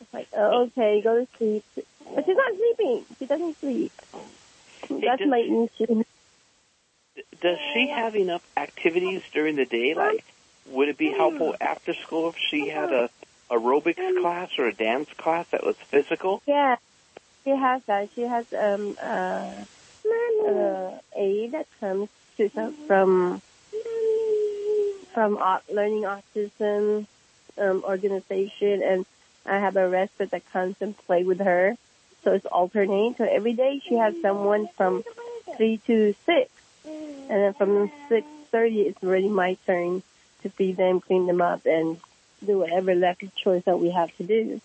It's 0.00 0.12
like, 0.14 0.28
oh, 0.36 0.62
okay, 0.64 1.00
go 1.00 1.24
to 1.24 1.28
sleep. 1.38 1.86
But 2.14 2.26
she's 2.26 2.36
not 2.36 2.54
sleeping. 2.56 3.04
She 3.18 3.26
doesn't 3.26 3.60
sleep. 3.60 3.92
That's 4.88 5.20
does 5.20 5.28
my 5.28 5.42
she- 5.42 5.84
issue. 5.84 6.04
Does 7.40 7.58
she 7.72 7.88
have 7.88 8.16
enough 8.16 8.42
activities 8.56 9.22
during 9.32 9.56
the 9.56 9.64
day? 9.64 9.94
Like, 9.94 10.24
would 10.66 10.88
it 10.88 10.98
be 10.98 11.10
helpful 11.10 11.54
after 11.60 11.94
school 11.94 12.28
if 12.30 12.36
she 12.36 12.68
had 12.68 12.92
a 12.92 13.10
aerobics 13.50 14.20
class 14.20 14.50
or 14.58 14.66
a 14.66 14.72
dance 14.72 15.08
class 15.16 15.46
that 15.50 15.64
was 15.64 15.76
physical? 15.76 16.42
Yeah, 16.46 16.76
she 17.44 17.50
has 17.50 17.82
that. 17.84 18.10
She 18.14 18.22
has 18.22 18.46
um 18.52 18.96
uh, 19.02 19.52
uh 20.46 20.98
aid 21.16 21.52
that 21.52 21.66
comes 21.80 22.08
to 22.36 22.48
from 22.86 23.42
from 25.14 25.34
learning 25.70 26.04
autism 26.04 27.06
um 27.58 27.84
organization, 27.84 28.82
and 28.82 29.06
I 29.46 29.58
have 29.58 29.76
a 29.76 29.88
respite 29.88 30.30
that 30.30 30.50
comes 30.52 30.76
and 30.80 30.96
play 30.96 31.24
with 31.24 31.40
her. 31.40 31.76
So 32.24 32.32
it's 32.32 32.46
alternate. 32.46 33.16
So 33.16 33.24
every 33.24 33.52
day 33.54 33.80
she 33.88 33.94
has 33.96 34.14
someone 34.20 34.68
from 34.76 35.04
three 35.56 35.78
to 35.86 36.14
six, 36.26 36.50
and 36.84 37.28
then 37.28 37.54
from 37.54 37.90
six 38.08 38.26
thirty 38.50 38.82
it's 38.82 39.02
already 39.02 39.28
my 39.28 39.54
turn 39.66 40.02
to 40.42 40.48
feed 40.50 40.76
them, 40.76 41.00
clean 41.00 41.26
them 41.26 41.40
up, 41.40 41.66
and 41.66 41.98
do 42.44 42.58
whatever 42.58 42.94
left 42.94 43.22
chores 43.36 43.64
that 43.64 43.78
we 43.80 43.90
have 43.90 44.14
to 44.18 44.24
do. 44.24 44.60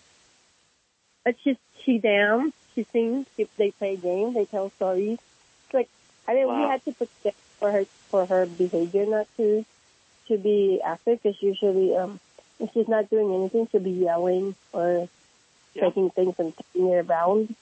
But 1.24 1.36
she's 1.42 1.56
she 1.84 1.98
down. 1.98 2.52
She 2.74 2.84
sings. 2.92 3.26
She, 3.36 3.48
they 3.56 3.70
play 3.70 3.96
games. 3.96 4.34
They 4.34 4.44
tell 4.44 4.70
stories. 4.70 5.18
It's 5.66 5.74
like 5.74 5.88
I 6.28 6.34
mean, 6.34 6.46
we 6.48 6.52
Wow. 6.54 6.68
had 6.68 6.84
to 6.84 6.92
protect 6.92 7.38
for 7.58 7.70
her 7.72 7.84
for 8.10 8.26
her 8.26 8.46
behavior 8.46 9.06
not 9.06 9.26
to 9.38 9.64
to 10.28 10.36
be 10.36 10.80
active 10.84 11.22
because 11.22 11.40
usually 11.42 11.96
um 11.96 12.20
if 12.58 12.72
she's 12.72 12.88
not 12.88 13.10
doing 13.10 13.32
anything, 13.34 13.68
she'll 13.70 13.80
be 13.80 13.90
yelling 13.90 14.54
or 14.72 15.08
Yeah. 15.76 15.88
taking 15.88 16.10
things 16.10 16.34
and 16.38 16.54
taking 16.56 16.88
it 16.88 17.06
around. 17.06 17.54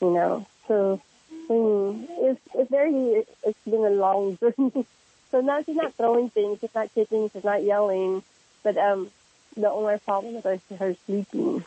You 0.00 0.10
know, 0.10 0.46
so 0.66 1.00
mm, 1.48 2.06
it's 2.08 2.40
it's 2.54 2.70
very 2.70 3.24
it's 3.44 3.64
been 3.64 3.84
a 3.84 3.90
long 3.90 4.36
journey. 4.40 4.86
so 5.30 5.40
now 5.40 5.62
she's 5.62 5.76
not 5.76 5.94
throwing 5.94 6.30
things. 6.30 6.58
She's 6.60 6.74
not 6.74 6.92
kicking. 6.94 7.30
She's 7.32 7.44
not 7.44 7.62
yelling. 7.62 8.22
But 8.62 8.76
um, 8.76 9.10
the 9.56 9.70
only 9.70 9.98
problem 9.98 10.36
is 10.36 10.60
her, 10.78 10.94
sleeping. 11.06 11.64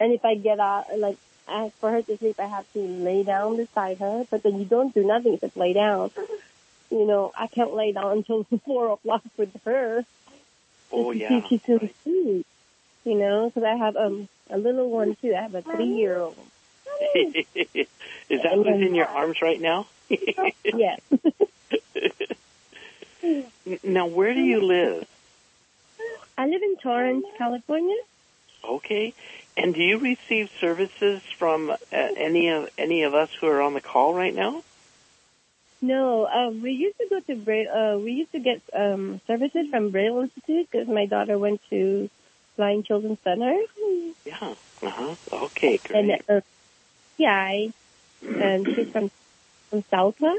And 0.00 0.12
if 0.12 0.24
I 0.24 0.34
get 0.34 0.60
out, 0.60 0.86
like, 0.98 1.16
ask 1.48 1.74
for 1.76 1.90
her 1.90 2.02
to 2.02 2.16
sleep, 2.18 2.38
I 2.38 2.46
have 2.46 2.70
to 2.72 2.80
lay 2.80 3.22
down 3.22 3.56
beside 3.56 3.98
her. 3.98 4.26
But 4.30 4.42
then 4.42 4.58
you 4.58 4.64
don't 4.64 4.92
do 4.94 5.04
nothing 5.04 5.34
except 5.34 5.56
lay 5.56 5.72
down. 5.72 6.10
You 6.90 7.06
know, 7.06 7.32
I 7.36 7.46
can't 7.46 7.74
lay 7.74 7.92
down 7.92 8.18
until 8.18 8.44
four 8.64 8.92
o'clock 8.92 9.22
with 9.36 9.52
her. 9.64 10.04
Oh 10.92 11.10
yeah. 11.10 11.40
she's 11.48 11.62
still 11.62 11.78
asleep. 11.78 12.46
You 13.04 13.18
know, 13.18 13.48
because 13.48 13.64
I 13.64 13.76
have 13.76 13.96
um 13.96 14.28
a 14.50 14.58
little 14.58 14.90
one 14.90 15.16
too. 15.20 15.34
I 15.34 15.42
have 15.42 15.54
a 15.54 15.62
three 15.62 15.94
year 15.94 16.18
old. 16.18 16.36
Is 17.14 18.42
that 18.42 18.52
who's 18.54 18.66
in 18.66 18.94
your 18.94 19.06
arms 19.06 19.40
right 19.42 19.60
now? 19.60 19.86
Yes. 20.64 21.00
Now, 23.82 24.06
where 24.06 24.34
do 24.34 24.40
you 24.40 24.60
live? 24.60 25.06
I 26.36 26.46
live 26.46 26.62
in 26.62 26.76
Torrance, 26.76 27.24
California. 27.38 27.96
Okay. 28.62 29.14
And 29.56 29.74
do 29.74 29.82
you 29.82 29.98
receive 29.98 30.50
services 30.60 31.22
from 31.38 31.70
uh, 31.70 31.76
any 31.90 32.48
of 32.48 32.68
any 32.76 33.04
of 33.04 33.14
us 33.14 33.30
who 33.40 33.46
are 33.46 33.62
on 33.62 33.72
the 33.72 33.80
call 33.80 34.12
right 34.12 34.34
now? 34.34 34.62
No, 35.80 36.26
um, 36.26 36.62
we 36.62 36.72
used 36.72 36.98
to 36.98 37.06
go 37.08 37.20
to 37.20 37.36
Braille. 37.36 37.70
Uh, 37.70 37.98
we 37.98 38.12
used 38.12 38.32
to 38.32 38.40
get 38.40 38.62
um, 38.72 39.20
services 39.26 39.68
from 39.70 39.90
Braille 39.90 40.18
Institute 40.20 40.68
because 40.70 40.88
my 40.88 41.06
daughter 41.06 41.38
went 41.38 41.60
to 41.70 42.10
Blind 42.56 42.86
Children's 42.86 43.18
Center, 43.24 43.58
Yeah. 44.24 44.54
Uh 44.82 44.90
huh. 44.90 45.14
Okay. 45.32 45.80
and 45.92 46.08
Great. 46.08 46.22
uh, 46.28 46.40
PI, 47.18 47.72
and 48.22 48.66
she's 48.74 48.88
from 48.90 49.10
from 49.70 49.84
Salta, 49.90 50.38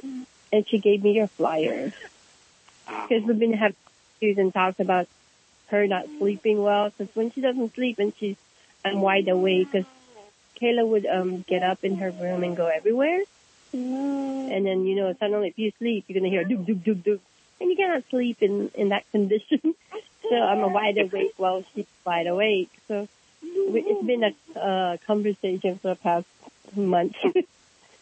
and 0.53 0.68
she 0.68 0.78
gave 0.80 1.03
me 1.03 1.11
your 1.13 1.28
flyer 1.28 1.93
Ah, 2.88 3.05
because 3.07 3.24
we've 3.26 3.39
been 3.39 3.53
having 3.53 3.76
issues 4.22 4.38
and 4.38 4.53
talks 4.53 4.80
about 4.80 5.07
her 5.68 5.88
not 5.88 6.05
sleeping 6.18 6.61
well. 6.61 6.91
Because 6.97 7.13
when 7.16 7.32
she 7.32 7.41
doesn't 7.41 7.74
sleep 7.76 7.99
and 7.99 8.13
she's 8.20 8.36
I'm 8.84 9.01
wide 9.01 9.28
awake, 9.28 9.72
because 9.72 9.88
Kayla 10.61 10.88
would 10.88 11.05
um 11.05 11.43
get 11.47 11.63
up 11.63 11.84
in 11.84 11.97
her 11.97 12.11
room 12.11 12.43
and 12.43 12.55
go 12.55 12.68
everywhere. 12.68 13.22
And 13.74 14.66
then, 14.66 14.86
you 14.86 14.95
know, 14.95 15.13
suddenly 15.20 15.49
if 15.49 15.59
you 15.59 15.72
sleep, 15.80 16.05
you're 16.07 16.18
going 16.18 16.32
to 16.32 16.36
hear 16.38 16.45
doop, 16.45 16.66
doop, 16.66 16.82
doop, 16.84 17.03
doop. 17.03 17.20
And 17.59 17.70
you 17.70 17.76
cannot 17.76 18.03
sleep 18.09 18.38
in, 18.41 18.72
in 18.74 18.89
that 18.89 19.03
condition. 19.11 19.59
so 20.30 20.36
I'm 20.36 20.71
wide 20.73 20.97
awake 20.97 21.34
while 21.38 21.63
she's 21.73 21.86
wide 22.05 22.28
awake. 22.28 22.69
So 22.88 23.07
we- 23.41 23.82
it's 23.82 24.05
been 24.05 24.23
a 24.23 24.59
uh, 24.59 24.97
conversation 25.05 25.78
for 25.80 25.89
the 25.89 25.95
past 25.95 26.28
month. 26.76 27.15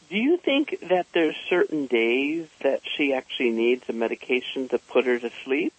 Do 0.10 0.20
you 0.20 0.38
think 0.38 0.80
that 0.90 1.08
there's 1.14 1.36
certain 1.50 1.88
days 1.88 2.48
that 2.62 2.82
she 2.86 3.14
actually 3.14 3.52
needs 3.52 3.84
a 3.90 3.94
medication 3.94 4.68
to 4.70 4.78
put 4.78 5.06
her 5.06 5.18
to 5.18 5.32
sleep? 5.44 5.74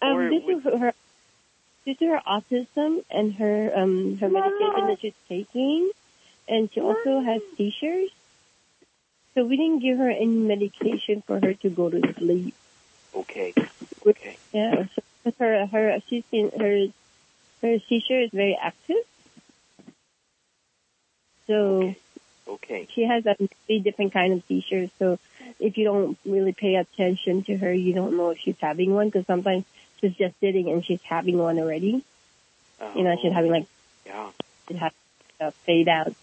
um, 0.00 0.30
this 0.30 0.42
would- 0.44 0.66
is 0.74 0.80
her, 0.80 0.94
due 1.84 1.94
to 1.94 2.06
her 2.06 2.22
autism 2.26 3.04
and 3.10 3.34
her, 3.34 3.72
um, 3.76 4.16
her 4.18 4.28
medication 4.30 4.86
that 4.86 4.98
she's 5.00 5.14
taking. 5.28 5.90
And 6.48 6.72
she 6.72 6.80
also 6.80 7.20
has 7.20 7.42
seizures. 7.56 8.10
So 9.34 9.44
we 9.44 9.56
didn't 9.56 9.80
give 9.80 9.98
her 9.98 10.10
any 10.10 10.26
medication 10.26 11.22
for 11.22 11.38
her 11.38 11.54
to 11.54 11.70
go 11.70 11.90
to 11.90 12.14
sleep. 12.14 12.54
Okay. 13.14 13.52
Okay. 14.06 14.36
Yeah, 14.52 14.86
so 15.24 15.32
her 15.38 15.66
her 15.66 15.98
she's 16.08 16.24
been 16.30 16.50
her 16.58 16.86
her 17.62 17.78
seizure 17.88 18.20
is 18.20 18.30
very 18.30 18.58
active. 18.60 19.04
So 21.46 21.94
Okay. 22.48 22.88
she 22.94 23.04
has 23.04 23.26
a 23.26 23.36
three 23.66 23.80
different 23.80 24.12
kind 24.12 24.32
of 24.32 24.42
seizures. 24.46 24.90
So 24.98 25.18
if 25.58 25.78
you 25.78 25.84
don't 25.84 26.18
really 26.24 26.52
pay 26.52 26.76
attention 26.76 27.42
to 27.44 27.56
her, 27.58 27.72
you 27.72 27.92
don't 27.92 28.16
know 28.16 28.30
if 28.30 28.38
she's 28.38 28.58
having 28.60 28.92
one 28.92 29.08
because 29.08 29.26
sometimes 29.26 29.64
she's 30.00 30.14
just 30.14 30.38
sitting 30.40 30.68
and 30.68 30.84
she's 30.84 31.02
having 31.02 31.38
one 31.38 31.58
already. 31.58 32.04
You 32.94 33.04
know, 33.04 33.14
she's 33.20 33.30
oh. 33.30 33.34
having 33.34 33.52
like 33.52 33.66
yeah. 34.06 34.30
she's 34.66 34.78
having 34.78 34.96
a 35.40 35.50
fade 35.50 35.88
out, 35.88 36.14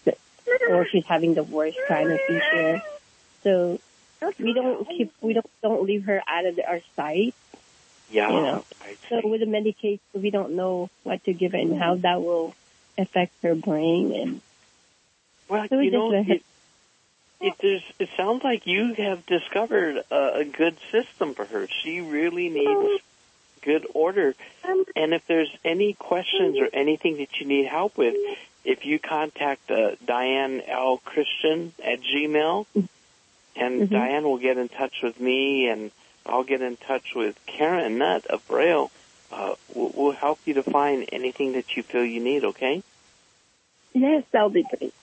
or 0.68 0.86
she's 0.86 1.06
having 1.06 1.34
the 1.34 1.44
worst 1.44 1.78
kind 1.86 2.10
of 2.10 2.20
seizure. 2.26 2.82
So 3.42 3.78
we 4.38 4.52
don't 4.52 4.86
keep 4.88 5.12
we 5.20 5.34
don't 5.34 5.50
don't 5.62 5.84
leave 5.84 6.04
her 6.04 6.20
out 6.26 6.46
of 6.46 6.58
our 6.66 6.80
sight. 6.96 7.34
Yeah. 8.10 8.30
You 8.30 8.42
know. 8.42 8.64
So 9.08 9.20
with 9.24 9.40
the 9.40 9.46
medication, 9.46 10.00
we 10.14 10.30
don't 10.30 10.56
know 10.56 10.90
what 11.02 11.24
to 11.24 11.32
give 11.32 11.52
her 11.52 11.58
and 11.58 11.78
how 11.78 11.96
that 11.96 12.22
will 12.22 12.54
affect 12.96 13.32
her 13.42 13.54
brain. 13.54 14.12
And 14.12 14.40
Well, 15.48 15.66
So 15.68 15.80
you 15.80 15.90
know, 15.90 16.12
it, 16.12 16.42
it, 17.40 17.82
it 17.98 18.08
sounds 18.16 18.42
like 18.42 18.66
you 18.66 18.94
have 18.98 19.24
discovered 19.26 19.96
a, 20.10 20.40
a 20.40 20.44
good 20.44 20.76
system 20.90 21.34
for 21.34 21.44
her. 21.44 21.68
She 21.82 22.00
really 22.00 22.48
needs 22.48 23.00
good 23.62 23.86
order. 23.94 24.34
And 24.96 25.14
if 25.14 25.22
there's 25.26 25.50
any 25.64 25.94
questions 25.94 26.58
or 26.58 26.68
anything 26.72 27.18
that 27.18 27.28
you 27.40 27.46
need 27.46 27.66
help 27.66 27.96
with, 27.96 28.14
if 28.64 28.84
you 28.84 28.98
contact 28.98 29.70
uh, 29.70 29.92
Diane 30.04 30.62
L. 30.66 30.98
Christian 30.98 31.72
at 31.82 32.00
Gmail, 32.00 32.66
and 33.56 33.82
Mhm. 33.82 33.90
Diane 33.90 34.24
will 34.24 34.38
get 34.38 34.58
in 34.58 34.68
touch 34.68 34.94
with 35.02 35.18
me, 35.20 35.68
and 35.68 35.90
I'll 36.28 36.44
get 36.44 36.62
in 36.62 36.76
touch 36.76 37.14
with 37.14 37.38
Karen 37.46 37.98
Nutt 37.98 38.26
of 38.26 38.46
Braille. 38.48 38.90
Uh, 39.30 39.54
we'll, 39.74 39.92
we'll 39.94 40.12
help 40.12 40.38
you 40.44 40.54
to 40.54 40.62
find 40.62 41.08
anything 41.12 41.52
that 41.52 41.76
you 41.76 41.82
feel 41.82 42.04
you 42.04 42.20
need. 42.20 42.44
Okay? 42.44 42.82
yes, 43.94 44.24
that'll 44.30 44.48
be 44.50 44.62
great. 44.64 44.94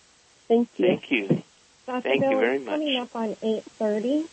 Thank 0.48 0.70
you. 0.78 0.88
Thank 0.88 1.12
you. 1.12 1.44
Dr. 1.86 2.02
Thank 2.02 2.24
you 2.24 2.40
very 2.40 2.58
it's 2.58 2.66
coming 2.66 3.00
much. 3.00 3.10
up 3.10 3.16
on 3.16 3.36
8.30. 3.36 4.28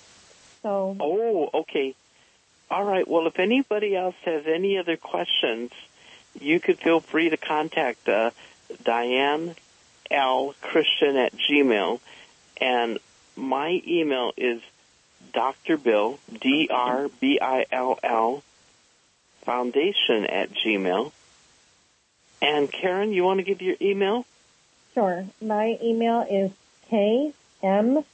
So, 0.62 0.96
Oh, 1.00 1.50
okay. 1.54 1.94
All 2.70 2.84
right. 2.84 3.06
Well, 3.06 3.26
if 3.26 3.38
anybody 3.38 3.94
else 3.96 4.14
has 4.24 4.46
any 4.46 4.78
other 4.78 4.96
questions, 4.96 5.70
you 6.40 6.60
could 6.60 6.78
feel 6.78 7.00
free 7.00 7.28
to 7.28 7.36
contact 7.36 8.08
uh, 8.08 8.30
Diane 8.84 9.54
L. 10.10 10.54
Christian 10.62 11.16
at 11.16 11.34
Gmail. 11.36 12.00
And 12.58 12.98
my 13.36 13.82
email 13.86 14.32
is 14.36 14.62
Dr. 15.32 15.76
Bill, 15.76 16.18
D-R-B-I-L-L, 16.40 18.42
foundation 19.42 20.26
at 20.26 20.50
Gmail. 20.52 21.12
And 22.40 22.70
Karen, 22.70 23.12
you 23.12 23.24
want 23.24 23.38
to 23.38 23.44
give 23.44 23.60
your 23.62 23.76
email? 23.80 24.24
sure. 24.94 25.26
My 25.40 25.78
email 25.82 26.20
is 26.28 26.50
kmnut 26.90 28.04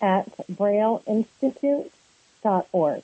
at 0.00 0.26
brailleinstitute.org. 0.52 3.02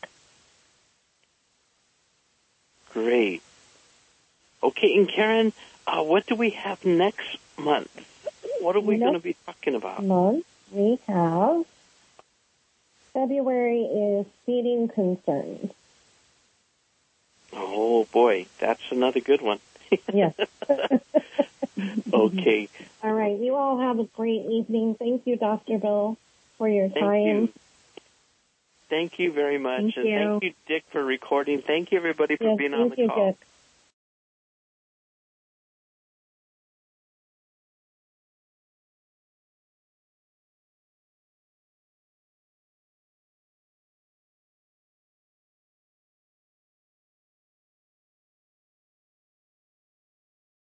Great. 2.93 3.43
Okay, 4.63 4.95
and 4.97 5.09
Karen, 5.09 5.53
uh, 5.87 6.03
what 6.03 6.27
do 6.27 6.35
we 6.35 6.51
have 6.51 6.85
next 6.85 7.39
month? 7.59 7.91
What 8.61 8.77
are 8.77 8.81
we 8.81 8.97
Next 8.97 9.03
going 9.03 9.15
to 9.15 9.21
be 9.21 9.37
talking 9.45 9.75
about? 9.75 10.05
month, 10.05 10.45
we 10.73 10.99
have 11.07 11.65
February 13.17 13.81
is 13.81 14.27
feeding 14.45 14.89
concerns. 14.89 15.73
Oh 17.51 18.05
boy, 18.13 18.45
that's 18.59 18.83
another 18.91 19.21
good 19.21 19.41
one. 19.41 19.59
Yes. 20.13 20.35
Okay, 22.13 22.69
all 23.03 23.13
right. 23.13 23.39
You 23.39 23.55
all 23.55 23.79
have 23.79 23.99
a 23.99 24.05
great 24.05 24.45
evening. 24.47 24.97
Thank 24.99 25.27
you, 25.27 25.37
Dr. 25.37 25.79
Bill, 25.79 26.17
for 26.59 26.69
your 26.69 26.89
thank 26.89 27.05
time. 27.05 27.25
you. 27.27 27.53
Thank 28.91 29.19
you 29.19 29.33
very 29.33 29.59
much, 29.59 29.83
Thank 29.83 29.97
and 29.97 30.07
you. 30.07 30.15
thank 30.15 30.43
you, 30.43 30.53
Dick, 30.67 30.85
for 30.91 31.03
recording. 31.05 31.63
Thank 31.63 31.93
you, 31.93 31.99
everybody, 31.99 32.37
for 32.37 32.45
Yes, 32.45 32.59
being 32.59 32.75
on 32.75 32.89
the 32.91 32.97
you, 32.97 33.09
call. 33.09 33.27
Dick. 33.33 33.47